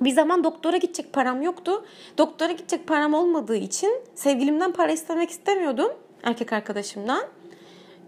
bir 0.02 0.12
zaman 0.12 0.44
doktora 0.44 0.78
gidecek 0.78 1.14
param 1.14 1.42
yoktu. 1.42 1.86
Doktora 2.18 2.52
gidecek 2.52 2.88
param 2.88 3.14
olmadığı 3.14 3.56
için 3.56 3.94
sevgilimden 4.16 4.72
para 4.72 4.92
istemek 4.92 5.30
istemiyordum. 5.30 5.92
Erkek 6.24 6.54
arkadaşımdan. 6.54 7.24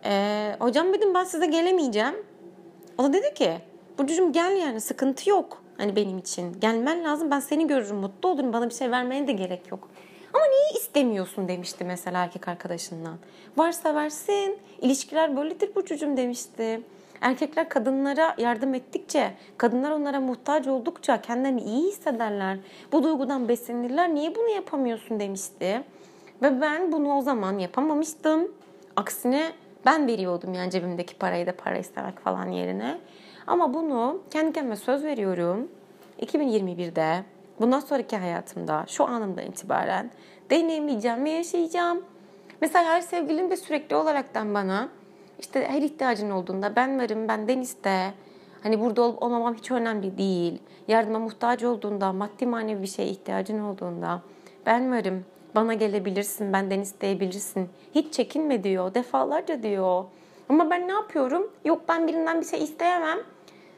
Ee, 0.05 0.55
hocam 0.59 0.93
dedim 0.93 1.13
ben 1.13 1.23
size 1.23 1.45
gelemeyeceğim. 1.45 2.15
O 2.97 3.03
da 3.03 3.13
dedi 3.13 3.33
ki 3.33 3.51
Burcucuğum 3.97 4.31
gel 4.31 4.57
yani 4.57 4.81
sıkıntı 4.81 5.29
yok. 5.29 5.63
Hani 5.77 5.95
benim 5.95 6.17
için. 6.17 6.59
Gelmen 6.59 7.03
lazım 7.03 7.31
ben 7.31 7.39
seni 7.39 7.67
görürüm 7.67 7.97
mutlu 7.97 8.29
olurum 8.29 8.53
bana 8.53 8.69
bir 8.69 8.73
şey 8.73 8.91
vermeye 8.91 9.27
de 9.27 9.31
gerek 9.31 9.71
yok. 9.71 9.89
Ama 10.33 10.43
niye 10.45 10.79
istemiyorsun 10.81 11.47
demişti 11.47 11.83
mesela 11.85 12.23
erkek 12.23 12.47
arkadaşından. 12.47 13.17
Varsa 13.57 13.95
versin. 13.95 14.57
İlişkiler 14.81 15.37
böyledir 15.37 15.75
Burcucuğum 15.75 16.17
demişti. 16.17 16.81
Erkekler 17.21 17.69
kadınlara 17.69 18.35
yardım 18.37 18.73
ettikçe, 18.73 19.33
kadınlar 19.57 19.91
onlara 19.91 20.19
muhtaç 20.19 20.67
oldukça 20.67 21.21
kendilerini 21.21 21.61
iyi 21.61 21.87
hissederler. 21.87 22.57
Bu 22.91 23.03
duygudan 23.03 23.47
beslenirler. 23.47 24.15
Niye 24.15 24.35
bunu 24.35 24.49
yapamıyorsun 24.49 25.19
demişti. 25.19 25.83
Ve 26.41 26.61
ben 26.61 26.91
bunu 26.91 27.17
o 27.17 27.21
zaman 27.21 27.57
yapamamıştım. 27.57 28.51
Aksine 28.95 29.51
ben 29.85 30.07
veriyordum 30.07 30.53
yani 30.53 30.71
cebimdeki 30.71 31.15
parayı 31.15 31.47
da 31.47 31.55
para 31.55 31.77
istemek 31.77 32.19
falan 32.19 32.49
yerine. 32.49 32.97
Ama 33.47 33.73
bunu 33.73 34.21
kendi 34.31 34.53
kendime 34.53 34.75
söz 34.75 35.03
veriyorum. 35.03 35.67
2021'de 36.21 37.23
bundan 37.61 37.79
sonraki 37.79 38.17
hayatımda 38.17 38.85
şu 38.87 39.05
anımda 39.05 39.41
itibaren 39.41 40.11
deneyimleyeceğim 40.49 41.25
ve 41.25 41.29
yaşayacağım. 41.29 42.03
Mesela 42.61 42.85
her 42.85 43.01
sevgilim 43.01 43.51
de 43.51 43.57
sürekli 43.57 43.95
olaraktan 43.95 44.53
bana 44.53 44.89
işte 45.39 45.67
her 45.67 45.81
ihtiyacın 45.81 46.29
olduğunda 46.29 46.75
ben 46.75 46.99
varım 46.99 47.27
benden 47.27 47.61
iste. 47.61 48.13
Hani 48.63 48.79
burada 48.81 49.01
olup 49.01 49.23
olmamam 49.23 49.55
hiç 49.55 49.71
önemli 49.71 50.17
değil. 50.17 50.61
Yardıma 50.87 51.19
muhtaç 51.19 51.63
olduğunda, 51.63 52.13
maddi 52.13 52.45
manevi 52.45 52.81
bir 52.81 52.87
şeye 52.87 53.07
ihtiyacın 53.07 53.59
olduğunda 53.59 54.21
ben 54.65 54.91
varım. 54.91 55.25
Bana 55.55 55.73
gelebilirsin, 55.73 56.53
benden 56.53 56.79
isteyebilirsin. 56.79 57.69
Hiç 57.95 58.13
çekinme 58.13 58.63
diyor, 58.63 58.93
defalarca 58.93 59.63
diyor. 59.63 60.05
Ama 60.49 60.69
ben 60.69 60.87
ne 60.87 60.91
yapıyorum? 60.91 61.51
Yok 61.65 61.81
ben 61.89 62.07
birinden 62.07 62.41
bir 62.41 62.45
şey 62.45 62.63
isteyemem. 62.63 63.19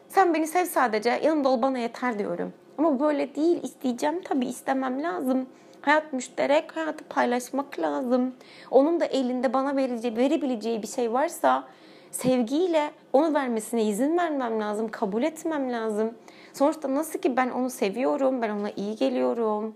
Sen 0.10 0.34
beni 0.34 0.48
sev 0.48 0.66
sadece, 0.66 1.10
yanımda 1.10 1.50
ol 1.50 1.62
bana 1.62 1.78
yeter 1.78 2.20
diyorum. 2.20 2.54
Ama 2.78 3.00
böyle 3.00 3.36
değil, 3.36 3.64
isteyeceğim 3.64 4.22
tabii 4.22 4.46
istemem 4.46 5.04
lazım. 5.04 5.46
Hayat 5.82 6.14
müşterek, 6.14 6.78
hayatı 6.78 7.04
paylaşmak 7.04 7.80
lazım. 7.80 8.36
Onun 8.72 9.00
da 9.00 9.06
elinde 9.06 9.54
bana 9.54 9.76
vereceği, 9.76 10.18
verebileceği 10.18 10.82
bir 10.82 10.88
şey 10.88 11.14
varsa 11.14 11.68
sevgiyle 12.12 12.92
onu 13.14 13.34
vermesine 13.34 13.84
izin 13.84 14.18
vermem 14.18 14.60
lazım, 14.60 14.88
kabul 14.92 15.24
etmem 15.24 15.72
lazım. 15.72 16.14
Sonuçta 16.54 16.96
nasıl 16.96 17.20
ki 17.20 17.38
ben 17.38 17.50
onu 17.50 17.70
seviyorum, 17.70 18.42
ben 18.42 18.50
ona 18.50 18.70
iyi 18.70 18.96
geliyorum. 18.96 19.76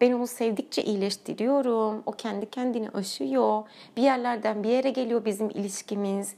Ben 0.00 0.12
onu 0.12 0.26
sevdikçe 0.26 0.82
iyileştiriyorum. 0.82 2.02
O 2.06 2.12
kendi 2.12 2.50
kendini 2.50 2.90
aşıyor. 2.90 3.62
Bir 3.96 4.02
yerlerden 4.02 4.62
bir 4.62 4.68
yere 4.68 4.90
geliyor 4.90 5.24
bizim 5.24 5.50
ilişkimiz. 5.50 6.34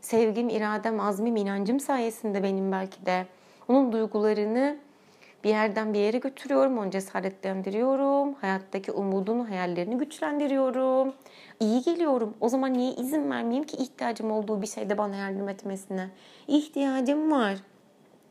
Sevgim, 0.00 0.48
iradem, 0.48 1.00
azmim, 1.00 1.36
inancım 1.36 1.80
sayesinde 1.80 2.42
benim 2.42 2.72
belki 2.72 3.06
de. 3.06 3.26
Onun 3.68 3.92
duygularını 3.92 4.76
bir 5.44 5.48
yerden 5.48 5.94
bir 5.94 5.98
yere 5.98 6.18
götürüyorum, 6.18 6.78
onu 6.78 6.90
cesaretlendiriyorum. 6.90 8.34
Hayattaki 8.34 8.92
umudunu, 8.92 9.48
hayallerini 9.48 9.98
güçlendiriyorum. 9.98 11.14
İyi 11.60 11.82
geliyorum. 11.82 12.34
O 12.40 12.48
zaman 12.48 12.72
niye 12.72 12.92
izin 12.92 13.30
vermeyeyim 13.30 13.64
ki 13.64 13.76
ihtiyacım 13.76 14.30
olduğu 14.30 14.62
bir 14.62 14.66
şeyde 14.66 14.98
bana 14.98 15.16
yardım 15.16 15.48
etmesine? 15.48 16.10
İhtiyacım 16.48 17.32
var. 17.32 17.54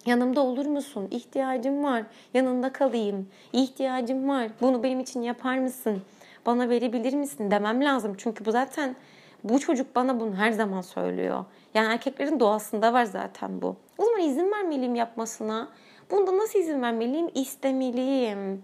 Yanımda 0.06 0.42
olur 0.42 0.66
musun? 0.66 1.08
İhtiyacım 1.12 1.84
var. 1.84 2.04
Yanında 2.34 2.74
kalayım. 2.74 3.28
İhtiyacım 3.54 4.30
var. 4.30 4.48
Bunu 4.62 4.84
benim 4.84 5.00
için 5.00 5.22
yapar 5.22 5.58
mısın? 5.58 6.02
Bana 6.46 6.70
verebilir 6.70 7.14
misin 7.14 7.52
demem 7.52 7.84
lazım. 7.86 8.16
Çünkü 8.18 8.46
bu 8.46 8.52
zaten 8.52 8.96
bu 9.44 9.60
çocuk 9.60 9.96
bana 9.96 10.20
bunu 10.20 10.36
her 10.36 10.52
zaman 10.52 10.82
söylüyor. 10.82 11.46
Yani 11.74 11.94
erkeklerin 11.94 12.40
doğasında 12.40 12.94
var 12.94 13.04
zaten 13.04 13.62
bu. 13.62 13.76
O 13.98 14.06
zaman 14.06 14.22
izin 14.22 14.52
vermeliyim 14.52 14.96
yapmasına. 14.96 15.68
Bunda 16.12 16.38
nasıl 16.38 16.60
izin 16.60 16.82
vermeliyim? 16.82 17.30
İstemeliyim. 17.36 18.64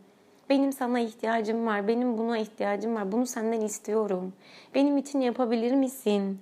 Benim 0.49 0.71
sana 0.71 0.99
ihtiyacım 0.99 1.65
var. 1.65 1.87
Benim 1.87 2.17
buna 2.17 2.37
ihtiyacım 2.37 2.95
var. 2.95 3.11
Bunu 3.11 3.25
senden 3.25 3.61
istiyorum. 3.61 4.33
Benim 4.75 4.97
için 4.97 5.21
yapabilir 5.21 5.71
misin? 5.71 6.39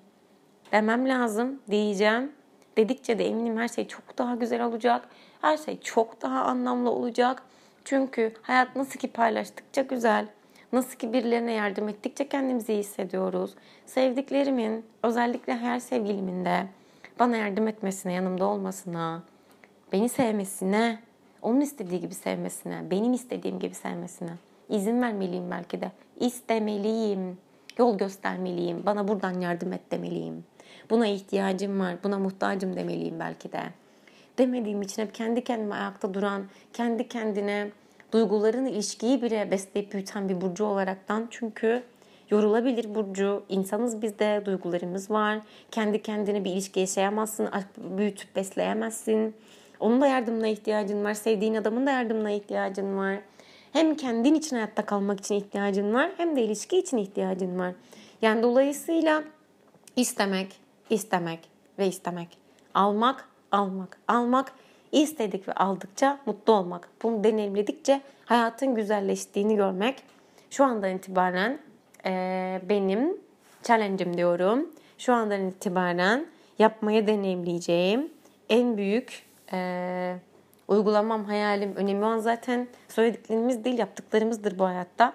Demem 0.71 1.09
lazım 1.09 1.59
diyeceğim. 1.71 2.31
Dedikçe 2.77 3.19
de 3.19 3.27
eminim 3.27 3.57
her 3.57 3.67
şey 3.67 3.87
çok 3.87 4.17
daha 4.17 4.35
güzel 4.35 4.63
olacak. 4.63 5.09
Her 5.41 5.57
şey 5.57 5.79
çok 5.79 6.21
daha 6.21 6.43
anlamlı 6.43 6.89
olacak. 6.89 7.43
Çünkü 7.83 8.33
hayat 8.41 8.75
nasıl 8.75 8.99
ki 8.99 9.07
paylaştıkça 9.07 9.81
güzel. 9.81 10.27
Nasıl 10.73 10.97
ki 10.97 11.13
birilerine 11.13 11.51
yardım 11.51 11.89
ettikçe 11.89 12.29
kendimizi 12.29 12.73
iyi 12.73 12.79
hissediyoruz. 12.79 13.55
Sevdiklerimin, 13.85 14.85
özellikle 15.03 15.57
her 15.57 15.79
sevgilimin 15.79 16.45
de 16.45 16.65
bana 17.19 17.37
yardım 17.37 17.67
etmesine, 17.67 18.13
yanımda 18.13 18.45
olmasına, 18.45 19.23
beni 19.91 20.09
sevmesine, 20.09 20.99
onun 21.41 21.61
istediği 21.61 22.01
gibi 22.01 22.13
sevmesine, 22.13 22.91
benim 22.91 23.13
istediğim 23.13 23.59
gibi 23.59 23.75
sevmesine 23.75 24.31
izin 24.69 25.01
vermeliyim 25.01 25.51
belki 25.51 25.81
de. 25.81 25.91
İstemeliyim, 26.19 27.37
yol 27.77 27.97
göstermeliyim, 27.97 28.85
bana 28.85 29.07
buradan 29.07 29.39
yardım 29.39 29.73
et 29.73 29.91
demeliyim. 29.91 30.43
Buna 30.89 31.07
ihtiyacım 31.07 31.79
var, 31.79 31.95
buna 32.03 32.19
muhtacım 32.19 32.75
demeliyim 32.75 33.19
belki 33.19 33.51
de. 33.51 33.61
Demediğim 34.37 34.81
için 34.81 35.01
hep 35.01 35.13
kendi 35.13 35.43
kendime 35.43 35.75
ayakta 35.75 36.13
duran, 36.13 36.43
kendi 36.73 37.07
kendine 37.07 37.71
duyguların 38.11 38.65
ilişkiyi 38.65 39.21
bile 39.21 39.51
besleyip 39.51 39.93
büyüten 39.93 40.29
bir 40.29 40.41
burcu 40.41 40.65
olaraktan 40.65 41.27
çünkü 41.31 41.83
yorulabilir 42.29 42.95
burcu. 42.95 43.43
İnsanız 43.49 44.01
biz 44.01 44.19
de 44.19 44.41
duygularımız 44.45 45.11
var. 45.11 45.39
Kendi 45.71 46.01
kendine 46.01 46.43
bir 46.43 46.51
ilişki 46.51 46.79
yaşayamazsın, 46.79 47.49
büyütüp 47.97 48.35
besleyemezsin. 48.35 49.35
Onun 49.79 50.01
da 50.01 50.07
yardımına 50.07 50.47
ihtiyacın 50.47 51.03
var. 51.03 51.13
Sevdiğin 51.13 51.55
adamın 51.55 51.85
da 51.87 51.91
yardımına 51.91 52.31
ihtiyacın 52.31 52.97
var. 52.97 53.19
Hem 53.73 53.95
kendin 53.95 54.35
için 54.35 54.55
hayatta 54.55 54.85
kalmak 54.85 55.19
için 55.19 55.35
ihtiyacın 55.35 55.93
var 55.93 56.11
hem 56.17 56.35
de 56.35 56.41
ilişki 56.41 56.77
için 56.77 56.97
ihtiyacın 56.97 57.59
var. 57.59 57.73
Yani 58.21 58.43
dolayısıyla 58.43 59.23
istemek, 59.95 60.59
istemek 60.89 61.39
ve 61.79 61.87
istemek. 61.87 62.37
Almak, 62.73 63.29
almak, 63.51 63.97
almak. 64.07 64.51
istedik 64.91 65.47
ve 65.47 65.53
aldıkça 65.53 66.19
mutlu 66.25 66.53
olmak. 66.53 66.89
Bunu 67.03 67.23
deneyimledikçe 67.23 68.01
hayatın 68.25 68.75
güzelleştiğini 68.75 69.55
görmek. 69.55 70.03
Şu 70.49 70.63
andan 70.63 70.95
itibaren 70.95 71.59
e, 72.05 72.61
benim 72.69 73.17
challenge'im 73.63 74.17
diyorum. 74.17 74.69
Şu 74.97 75.13
andan 75.13 75.47
itibaren 75.47 76.25
yapmayı 76.59 77.07
deneyimleyeceğim 77.07 78.09
en 78.49 78.77
büyük 78.77 79.24
e, 79.53 80.15
uygulamam, 80.67 81.25
hayalim, 81.25 81.75
önemi 81.75 82.05
olan 82.05 82.19
zaten 82.19 82.67
söylediklerimiz 82.87 83.63
değil 83.63 83.77
yaptıklarımızdır 83.77 84.59
bu 84.59 84.65
hayatta. 84.65 85.13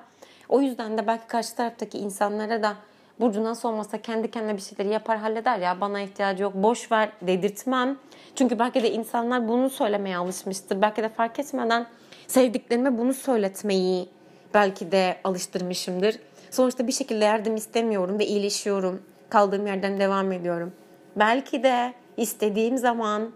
O 0.48 0.60
yüzden 0.60 0.98
de 0.98 1.06
belki 1.06 1.26
karşı 1.26 1.56
taraftaki 1.56 1.98
insanlara 1.98 2.62
da 2.62 2.76
Burcu 3.20 3.44
nasıl 3.44 3.68
olmasa 3.68 4.02
kendi 4.02 4.30
kendine 4.30 4.56
bir 4.56 4.62
şeyleri 4.62 4.92
yapar 4.92 5.18
halleder 5.18 5.58
ya 5.58 5.80
bana 5.80 6.00
ihtiyacı 6.00 6.42
yok 6.42 6.54
boş 6.54 6.92
ver 6.92 7.12
dedirtmem. 7.22 7.98
Çünkü 8.34 8.58
belki 8.58 8.82
de 8.82 8.92
insanlar 8.92 9.48
bunu 9.48 9.70
söylemeye 9.70 10.16
alışmıştır. 10.16 10.82
Belki 10.82 11.02
de 11.02 11.08
fark 11.08 11.38
etmeden 11.38 11.86
sevdiklerime 12.26 12.98
bunu 12.98 13.14
söyletmeyi 13.14 14.08
belki 14.54 14.92
de 14.92 15.16
alıştırmışımdır. 15.24 16.16
Sonuçta 16.50 16.86
bir 16.86 16.92
şekilde 16.92 17.24
yardım 17.24 17.56
istemiyorum 17.56 18.18
ve 18.18 18.26
iyileşiyorum. 18.26 19.02
Kaldığım 19.30 19.66
yerden 19.66 20.00
devam 20.00 20.32
ediyorum. 20.32 20.72
Belki 21.16 21.62
de 21.62 21.94
istediğim 22.16 22.78
zaman 22.78 23.30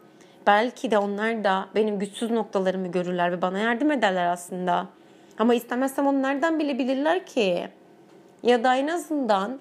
belki 0.46 0.90
de 0.90 0.98
onlar 0.98 1.44
da 1.44 1.68
benim 1.74 1.98
güçsüz 1.98 2.30
noktalarımı 2.30 2.88
görürler 2.88 3.32
ve 3.32 3.42
bana 3.42 3.58
yardım 3.58 3.90
ederler 3.90 4.26
aslında. 4.26 4.86
Ama 5.38 5.54
istemezsem 5.54 6.06
onu 6.06 6.22
nereden 6.22 6.58
bilebilirler 6.58 7.26
ki? 7.26 7.68
Ya 8.42 8.64
da 8.64 8.76
en 8.76 8.86
azından 8.86 9.58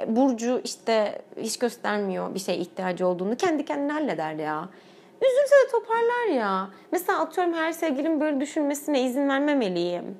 e, 0.00 0.16
Burcu 0.16 0.60
işte 0.64 1.22
hiç 1.36 1.58
göstermiyor 1.58 2.34
bir 2.34 2.40
şey 2.40 2.60
ihtiyacı 2.60 3.06
olduğunu. 3.06 3.36
Kendi 3.36 3.64
kendine 3.64 3.92
halleder 3.92 4.32
ya. 4.32 4.68
Üzülse 5.22 5.54
de 5.66 5.70
toparlar 5.72 6.26
ya. 6.36 6.68
Mesela 6.92 7.20
atıyorum 7.20 7.54
her 7.54 7.72
sevgilim 7.72 8.20
böyle 8.20 8.40
düşünmesine 8.40 9.02
izin 9.02 9.28
vermemeliyim. 9.28 10.16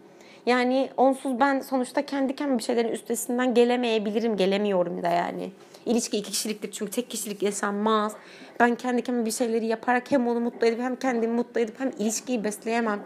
Yani 0.47 0.91
onsuz 0.97 1.41
ben 1.41 1.61
sonuçta 1.61 2.07
kendi 2.07 2.37
kendime 2.37 2.59
bir 2.59 2.63
şeylerin 2.63 2.93
üstesinden 2.93 3.55
gelemeyebilirim, 3.55 4.37
gelemiyorum 4.37 5.03
da 5.03 5.09
yani. 5.09 5.53
İlişki 5.87 6.17
iki 6.17 6.31
kişiliktir 6.31 6.71
çünkü 6.71 6.91
tek 6.91 7.11
kişilik 7.11 7.43
yaşanmaz. 7.43 8.13
Ben 8.61 8.75
kendi 8.75 9.03
kendime 9.03 9.27
bir 9.27 9.31
şeyleri 9.31 9.67
yaparak 9.67 10.11
hem 10.11 10.29
onu 10.29 10.41
mutlu 10.41 10.67
edip 10.67 10.81
hem 10.81 10.97
kendimi 10.97 11.33
mutlu 11.33 11.61
edip 11.61 11.81
hem 11.81 11.91
ilişkiyi 11.99 12.45
besleyemem. 12.45 13.01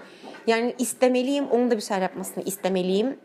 Yani 0.47 0.75
istemeliyim, 0.79 1.47
onun 1.47 1.71
da 1.71 1.77
bir 1.77 1.83
şeyler 1.83 2.03
yapmasını 2.03 2.45
istemeliyim. 2.45 3.17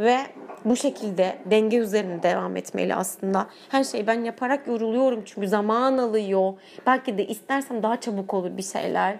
Ve 0.00 0.18
bu 0.64 0.76
şekilde 0.76 1.38
denge 1.50 1.76
üzerine 1.76 2.22
devam 2.22 2.56
etmeli 2.56 2.94
aslında. 2.94 3.46
Her 3.68 3.84
şeyi 3.84 4.06
ben 4.06 4.24
yaparak 4.24 4.66
yoruluyorum 4.66 5.22
çünkü 5.24 5.48
zaman 5.48 5.98
alıyor. 5.98 6.52
Belki 6.86 7.18
de 7.18 7.26
istersem 7.26 7.82
daha 7.82 8.00
çabuk 8.00 8.34
olur 8.34 8.56
bir 8.56 8.62
şeyler. 8.62 9.16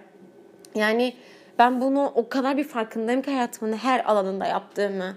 Yani 0.75 1.13
ben 1.59 1.81
bunu 1.81 2.11
o 2.15 2.29
kadar 2.29 2.57
bir 2.57 2.63
farkındayım 2.63 3.21
ki 3.21 3.31
hayatımın 3.31 3.73
her 3.73 4.05
alanında 4.05 4.45
yaptığımı. 4.45 5.15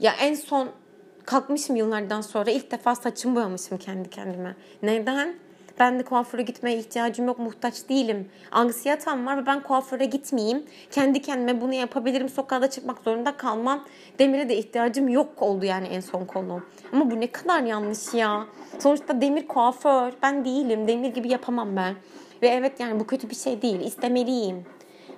Ya 0.00 0.12
en 0.20 0.34
son 0.34 0.68
kalkmışım 1.26 1.76
yıllardan 1.76 2.20
sonra 2.20 2.50
ilk 2.50 2.70
defa 2.70 2.94
saçımı 2.94 3.36
boyamışım 3.36 3.78
kendi 3.78 4.10
kendime. 4.10 4.56
Neden? 4.82 5.34
Ben 5.80 5.98
de 5.98 6.02
kuaföre 6.02 6.42
gitmeye 6.42 6.78
ihtiyacım 6.78 7.26
yok, 7.26 7.38
muhtaç 7.38 7.88
değilim. 7.88 8.28
Anksiyetem 8.52 9.26
var 9.26 9.42
ve 9.42 9.46
ben 9.46 9.62
kuaföre 9.62 10.04
gitmeyeyim. 10.04 10.64
Kendi 10.90 11.22
kendime 11.22 11.60
bunu 11.60 11.74
yapabilirim, 11.74 12.28
sokağa 12.28 12.70
çıkmak 12.70 12.98
zorunda 12.98 13.36
kalmam. 13.36 13.84
Demire 14.18 14.48
de 14.48 14.56
ihtiyacım 14.56 15.08
yok 15.08 15.42
oldu 15.42 15.64
yani 15.64 15.86
en 15.86 16.00
son 16.00 16.24
konu. 16.24 16.62
Ama 16.92 17.10
bu 17.10 17.20
ne 17.20 17.26
kadar 17.26 17.62
yanlış 17.62 18.14
ya. 18.14 18.46
Sonuçta 18.78 19.20
demir 19.20 19.48
kuaför, 19.48 20.12
ben 20.22 20.44
değilim. 20.44 20.88
Demir 20.88 21.14
gibi 21.14 21.28
yapamam 21.28 21.76
ben. 21.76 21.94
Ve 22.42 22.48
evet 22.48 22.80
yani 22.80 23.00
bu 23.00 23.06
kötü 23.06 23.30
bir 23.30 23.34
şey 23.34 23.62
değil, 23.62 23.80
istemeliyim. 23.80 24.64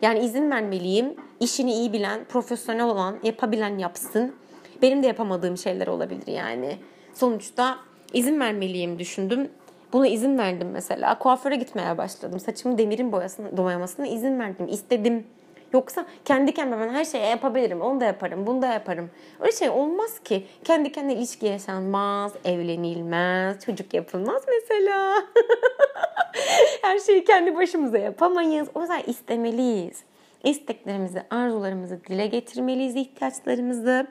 Yani 0.02 0.18
izin 0.18 0.50
vermeliyim. 0.50 1.14
İşini 1.40 1.72
iyi 1.72 1.92
bilen, 1.92 2.24
profesyonel 2.24 2.84
olan, 2.84 3.16
yapabilen 3.22 3.78
yapsın. 3.78 4.34
Benim 4.82 5.02
de 5.02 5.06
yapamadığım 5.06 5.56
şeyler 5.56 5.86
olabilir 5.86 6.26
yani. 6.26 6.76
Sonuçta 7.14 7.78
izin 8.12 8.40
vermeliyim 8.40 8.98
düşündüm. 8.98 9.48
Buna 9.92 10.08
izin 10.08 10.38
verdim 10.38 10.68
mesela. 10.72 11.18
Kuaföre 11.18 11.56
gitmeye 11.56 11.98
başladım. 11.98 12.40
Saçımı 12.40 12.78
demirin 12.78 13.12
boyasını, 13.12 13.56
boyamasına 13.56 14.06
izin 14.06 14.38
verdim. 14.40 14.68
İstedim. 14.70 15.24
Yoksa 15.72 16.06
kendi 16.24 16.54
kendime 16.54 16.86
ben 16.86 16.92
her 16.92 17.04
şeyi 17.04 17.30
yapabilirim. 17.30 17.80
Onu 17.80 18.00
da 18.00 18.04
yaparım, 18.04 18.46
bunu 18.46 18.62
da 18.62 18.66
yaparım. 18.66 19.10
Öyle 19.40 19.52
şey 19.52 19.70
olmaz 19.70 20.18
ki. 20.18 20.46
Kendi 20.64 20.92
kendine 20.92 21.14
ilişki 21.14 21.46
yaşanmaz, 21.46 22.32
evlenilmez, 22.44 23.64
çocuk 23.64 23.94
yapılmaz 23.94 24.42
mesela. 24.48 25.14
her 26.82 26.98
şeyi 26.98 27.24
kendi 27.24 27.56
başımıza 27.56 27.98
yapamayız. 27.98 28.68
O 28.74 28.80
yüzden 28.80 29.02
istemeliyiz. 29.06 30.02
İsteklerimizi, 30.44 31.22
arzularımızı 31.30 32.04
dile 32.04 32.26
getirmeliyiz, 32.26 32.96
ihtiyaçlarımızı 32.96 34.06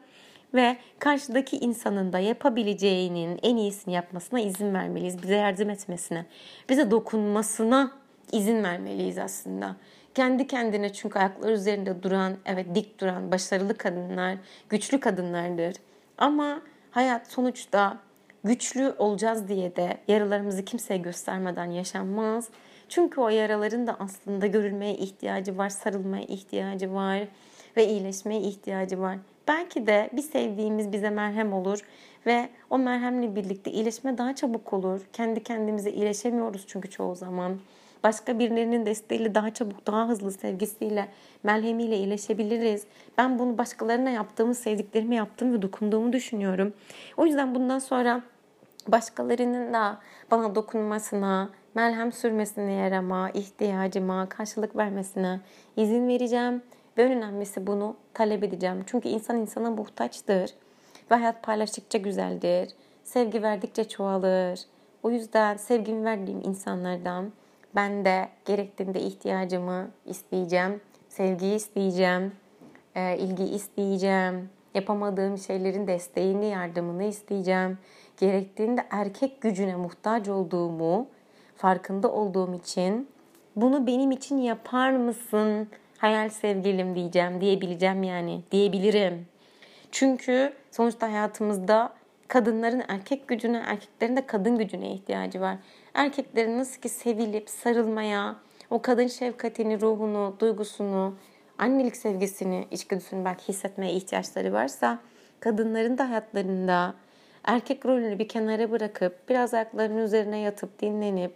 ve 0.56 0.78
karşıdaki 1.00 1.58
insanın 1.58 2.14
da 2.14 2.20
yapabileceğinin 2.20 3.40
en 3.44 3.56
iyisini 3.56 3.94
yapmasına 3.94 4.40
izin 4.40 4.74
vermeliyiz. 4.74 5.24
Bize 5.24 5.36
yardım 5.36 5.70
etmesine, 5.70 6.26
bize 6.70 6.92
dokunmasına 6.92 7.92
izin 8.32 8.64
vermeliyiz 8.64 9.18
aslında. 9.18 9.76
Kendi 10.16 10.48
kendine 10.48 10.94
çünkü 10.94 11.20
ayaklar 11.20 11.52
üzerinde 11.52 12.04
duran, 12.04 12.34
evet 12.46 12.76
dik 12.76 13.02
duran, 13.02 13.32
başarılı 13.32 13.78
kadınlar, 13.78 14.38
güçlü 14.70 15.00
kadınlardır. 15.00 15.76
Ama 16.18 16.62
hayat 16.92 17.28
sonuçta 17.28 17.98
güçlü 18.44 18.94
olacağız 18.98 19.48
diye 19.48 19.76
de 19.76 19.98
yaralarımızı 20.08 20.66
kimseye 20.66 20.98
göstermeden 20.98 21.72
yaşanmaz. 21.72 22.50
Çünkü 22.90 23.22
o 23.22 23.30
yaraların 23.30 23.88
da 23.88 23.96
aslında 24.00 24.48
görülmeye 24.48 24.96
ihtiyacı 24.96 25.58
var, 25.58 25.70
sarılmaya 25.70 26.24
ihtiyacı 26.24 26.94
var 26.94 27.28
ve 27.78 27.88
iyileşmeye 27.88 28.42
ihtiyacı 28.42 29.00
var. 29.00 29.18
Belki 29.48 29.88
de 29.88 30.10
bir 30.14 30.22
sevdiğimiz 30.22 30.92
bize 30.92 31.10
merhem 31.10 31.54
olur 31.54 31.80
ve 32.26 32.50
o 32.70 32.78
merhemle 32.78 33.36
birlikte 33.36 33.72
iyileşme 33.72 34.18
daha 34.18 34.36
çabuk 34.36 34.74
olur. 34.74 35.02
Kendi 35.14 35.44
kendimize 35.44 35.92
iyileşemiyoruz 35.92 36.64
çünkü 36.68 36.90
çoğu 36.90 37.16
zaman. 37.16 37.60
Başka 38.04 38.40
birilerinin 38.40 38.86
desteğiyle 38.86 39.36
daha 39.36 39.54
çabuk, 39.54 39.88
daha 39.88 40.08
hızlı 40.08 40.32
sevgisiyle, 40.32 41.08
melhemiyle 41.44 41.98
iyileşebiliriz. 41.98 42.84
Ben 43.18 43.40
bunu 43.40 43.58
başkalarına 43.58 44.10
yaptığımı, 44.10 44.56
sevdiklerime 44.56 45.16
yaptığım 45.16 45.54
ve 45.54 45.62
dokunduğumu 45.62 46.14
düşünüyorum. 46.14 46.74
O 47.18 47.26
yüzden 47.26 47.56
bundan 47.56 47.80
sonra 47.80 48.22
başkalarının 48.88 49.74
da 49.74 50.00
bana 50.32 50.56
dokunmasına, 50.56 51.50
melhem 51.76 52.12
sürmesine 52.12 52.72
yarama, 52.72 53.30
ihtiyacıma, 53.30 54.30
karşılık 54.30 54.76
vermesine 54.76 55.40
izin 55.78 56.08
vereceğim. 56.08 56.62
Ve 56.98 57.04
en 57.04 57.12
önemlisi 57.12 57.68
bunu 57.68 57.96
talep 58.14 58.44
edeceğim. 58.44 58.84
Çünkü 58.86 59.10
insan 59.10 59.38
insana 59.38 59.72
muhtaçtır. 59.72 60.52
Ve 61.12 61.16
hayat 61.16 61.44
paylaştıkça 61.44 61.98
güzeldir. 61.98 62.70
Sevgi 63.04 63.44
verdikçe 63.44 63.88
çoğalır. 63.88 64.60
O 65.04 65.10
yüzden 65.12 65.58
sevgimi 65.58 66.06
verdiğim 66.06 66.42
insanlardan 66.42 67.32
ben 67.76 68.06
de 68.06 68.30
gerektiğinde 68.46 69.00
ihtiyacımı 69.00 69.88
isteyeceğim. 70.06 70.82
Sevgiyi 71.10 71.56
isteyeceğim. 71.56 72.32
E, 72.96 73.18
ilgi 73.18 73.44
isteyeceğim. 73.44 74.50
Yapamadığım 74.74 75.38
şeylerin 75.38 75.88
desteğini, 75.88 76.46
yardımını 76.46 77.04
isteyeceğim. 77.04 77.78
Gerektiğinde 78.18 78.86
erkek 78.90 79.42
gücüne 79.42 79.76
muhtaç 79.76 80.30
olduğumu 80.30 81.08
farkında 81.56 82.12
olduğum 82.12 82.54
için 82.54 83.10
bunu 83.56 83.88
benim 83.88 84.12
için 84.12 84.38
yapar 84.38 84.92
mısın 84.92 85.68
hayal 85.98 86.30
sevgilim 86.30 86.96
diyeceğim, 86.96 87.42
diyebileceğim 87.42 88.04
yani, 88.04 88.42
diyebilirim. 88.52 89.28
Çünkü 89.92 90.54
sonuçta 90.72 91.12
hayatımızda 91.12 91.94
kadınların 92.28 92.84
erkek 92.88 93.28
gücüne, 93.28 93.64
erkeklerin 93.68 94.18
de 94.18 94.28
kadın 94.28 94.58
gücüne 94.58 94.92
ihtiyacı 94.92 95.42
var. 95.42 95.58
Erkeklerin 95.94 96.60
nasıl 96.60 96.82
ki 96.82 96.90
sevilip 96.90 97.50
sarılmaya, 97.50 98.36
o 98.70 98.82
kadın 98.82 99.08
şefkatini, 99.08 99.82
ruhunu, 99.82 100.36
duygusunu, 100.40 101.16
annelik 101.58 101.96
sevgisini, 101.96 102.68
içgüdüsünü 102.72 103.26
belki 103.26 103.48
hissetmeye 103.48 103.94
ihtiyaçları 103.94 104.54
varsa 104.54 105.00
kadınların 105.40 105.98
da 105.98 106.10
hayatlarında 106.10 106.94
erkek 107.44 107.86
rolünü 107.86 108.20
bir 108.20 108.28
kenara 108.28 108.72
bırakıp 108.72 109.30
biraz 109.30 109.54
ayaklarının 109.54 109.98
üzerine 109.98 110.40
yatıp 110.40 110.82
dinlenip 110.82 111.36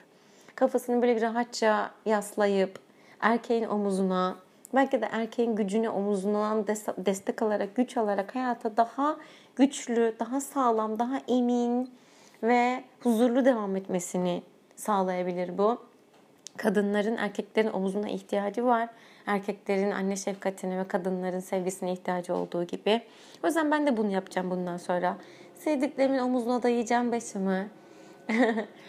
kafasını 0.56 1.02
böyle 1.02 1.16
bir 1.16 1.22
rahatça 1.22 1.92
yaslayıp 2.06 2.80
erkeğin 3.20 3.64
omuzuna 3.64 4.36
belki 4.76 5.02
de 5.02 5.10
erkeğin 5.12 5.56
gücünü 5.56 5.90
omuzundan 5.90 6.68
destek 6.98 7.42
alarak, 7.42 7.76
güç 7.76 7.98
alarak 7.98 8.36
hayata 8.36 8.78
daha 8.78 9.18
güçlü, 9.56 10.16
daha 10.20 10.42
sağlam, 10.42 11.00
daha 11.00 11.22
emin 11.28 11.90
ve 12.44 12.84
huzurlu 13.00 13.46
devam 13.46 13.76
etmesini 13.76 14.44
sağlayabilir 14.76 15.58
bu. 15.58 15.90
Kadınların 16.58 17.18
erkeklerin 17.18 17.74
omuzuna 17.74 18.10
ihtiyacı 18.10 18.66
var. 18.66 18.90
Erkeklerin 19.26 19.92
anne 19.92 20.16
şefkatine 20.16 20.80
ve 20.80 20.88
kadınların 20.88 21.40
sevgisine 21.40 21.94
ihtiyacı 21.94 22.36
olduğu 22.36 22.64
gibi. 22.64 23.02
O 23.44 23.48
yüzden 23.48 23.72
ben 23.72 23.88
de 23.88 23.98
bunu 23.98 24.12
yapacağım 24.12 24.52
bundan 24.52 24.78
sonra. 24.78 25.18
Sevdiklerimin 25.56 26.20
omuzuna 26.20 26.64
dayayacağım 26.64 27.12
başımı. 27.12 27.68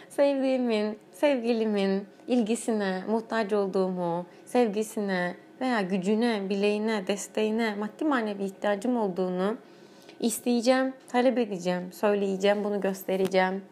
Sevdiğimin, 0.09 0.99
sevgilimin 1.11 2.05
ilgisine, 2.27 3.03
muhtaç 3.09 3.53
olduğumu, 3.53 4.25
sevgisine 4.45 5.35
veya 5.61 5.81
gücüne, 5.81 6.49
bileğine, 6.49 7.07
desteğine, 7.07 7.75
maddi 7.75 8.05
manevi 8.05 8.43
ihtiyacım 8.43 8.97
olduğunu 8.97 9.57
isteyeceğim, 10.19 10.93
talep 11.07 11.37
edeceğim, 11.37 11.93
söyleyeceğim, 11.93 12.63
bunu 12.63 12.81
göstereceğim. 12.81 13.63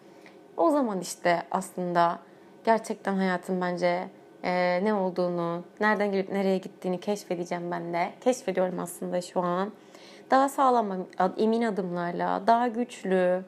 O 0.58 0.70
zaman 0.70 1.02
işte 1.02 1.44
aslında 1.52 2.20
gerçekten 2.66 3.16
hayatın 3.16 3.62
bence 3.62 4.08
e, 4.44 4.84
ne 4.84 4.94
olduğunu, 4.94 5.64
nereden 5.80 6.12
gelip 6.12 6.32
nereye 6.32 6.58
gittiğini 6.58 7.00
keşfedeceğim 7.00 7.72
ben 7.72 7.94
de. 7.94 8.10
Keşfediyorum 8.22 8.80
aslında 8.80 9.22
şu 9.22 9.40
an. 9.42 9.72
Daha 10.32 10.50
sağlam, 10.50 11.08
emin 11.38 11.62
adımlarla, 11.62 12.44
daha 12.48 12.68
güçlü, 12.68 13.44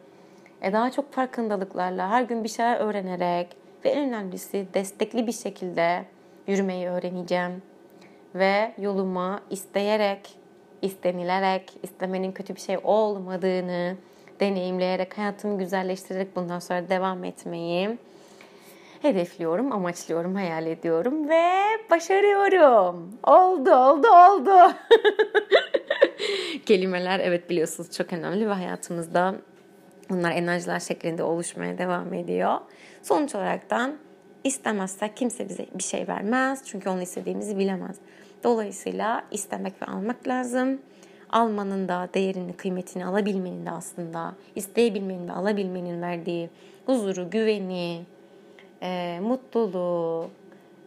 e, 0.61 0.73
daha 0.73 0.91
çok 0.91 1.13
farkındalıklarla, 1.13 2.09
her 2.09 2.23
gün 2.23 2.43
bir 2.43 2.49
şeyler 2.49 2.79
öğrenerek 2.79 3.57
ve 3.85 3.89
en 3.89 4.09
önemlisi 4.09 4.67
destekli 4.73 5.27
bir 5.27 5.31
şekilde 5.31 6.05
yürümeyi 6.47 6.87
öğreneceğim. 6.87 7.70
Ve 8.35 8.73
yoluma 8.77 9.41
isteyerek, 9.49 10.29
istenilerek, 10.81 11.73
istemenin 11.83 12.31
kötü 12.31 12.55
bir 12.55 12.61
şey 12.61 12.77
olmadığını 12.83 13.95
deneyimleyerek, 14.39 15.17
hayatımı 15.17 15.57
güzelleştirerek 15.57 16.35
bundan 16.35 16.59
sonra 16.59 16.89
devam 16.89 17.23
etmeyi 17.23 17.97
hedefliyorum, 19.01 19.71
amaçlıyorum, 19.71 20.35
hayal 20.35 20.67
ediyorum 20.67 21.29
ve 21.29 21.43
başarıyorum. 21.89 23.19
Oldu, 23.23 23.75
oldu, 23.75 24.07
oldu. 24.07 24.73
Kelimeler 26.65 27.19
evet 27.19 27.49
biliyorsunuz 27.49 27.91
çok 27.91 28.13
önemli 28.13 28.49
ve 28.49 28.53
hayatımızda 28.53 29.35
bunlar 30.09 30.31
enerjiler 30.31 30.79
şeklinde 30.79 31.23
oluşmaya 31.23 31.77
devam 31.77 32.13
ediyor. 32.13 32.57
Sonuç 33.01 33.35
olaraktan 33.35 33.97
istemezsek 34.43 35.17
kimse 35.17 35.49
bize 35.49 35.65
bir 35.75 35.83
şey 35.83 36.07
vermez. 36.07 36.63
Çünkü 36.65 36.89
onu 36.89 37.01
istediğimizi 37.01 37.57
bilemez. 37.57 37.95
Dolayısıyla 38.43 39.23
istemek 39.31 39.81
ve 39.81 39.85
almak 39.85 40.27
lazım. 40.27 40.81
Almanın 41.29 41.87
da 41.87 42.09
değerini, 42.13 42.53
kıymetini 42.53 43.05
alabilmenin 43.05 43.65
de 43.65 43.71
aslında 43.71 44.35
isteyebilmenin 44.55 45.27
ve 45.27 45.31
alabilmenin 45.31 46.01
verdiği 46.01 46.49
huzuru, 46.85 47.29
güveni, 47.29 48.01
e, 48.81 49.19
mutluluğu, 49.21 50.29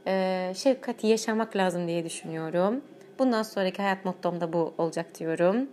e, 0.07 0.53
şefkati 0.57 1.07
yaşamak 1.07 1.57
lazım 1.57 1.89
diye 1.89 2.05
düşünüyorum. 2.05 2.81
Bundan 3.19 3.43
sonraki 3.43 3.83
hayat 3.83 4.05
mottom 4.05 4.41
da 4.41 4.53
bu 4.53 4.75
olacak 4.79 5.19
diyorum. 5.19 5.69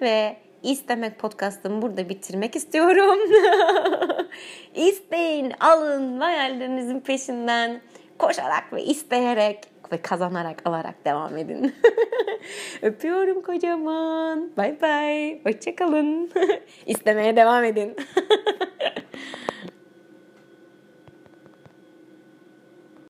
Ve 0.00 0.36
istemek 0.62 1.18
podcastımı 1.18 1.82
burada 1.82 2.08
bitirmek 2.08 2.56
istiyorum. 2.56 3.18
İsteyin, 4.74 5.52
alın, 5.60 6.20
hayallerinizin 6.20 7.00
peşinden 7.00 7.80
koşarak 8.18 8.72
ve 8.72 8.84
isteyerek 8.84 9.73
ve 9.92 9.96
kazanarak 9.96 10.62
alarak 10.64 11.04
devam 11.04 11.36
edin. 11.36 11.74
Öpüyorum 12.82 13.42
kocaman. 13.42 14.50
Bay 14.56 14.80
bay. 14.82 15.42
Hoşçakalın. 15.44 16.30
İstemeye 16.86 17.36
devam 17.36 17.64
edin. 17.64 17.96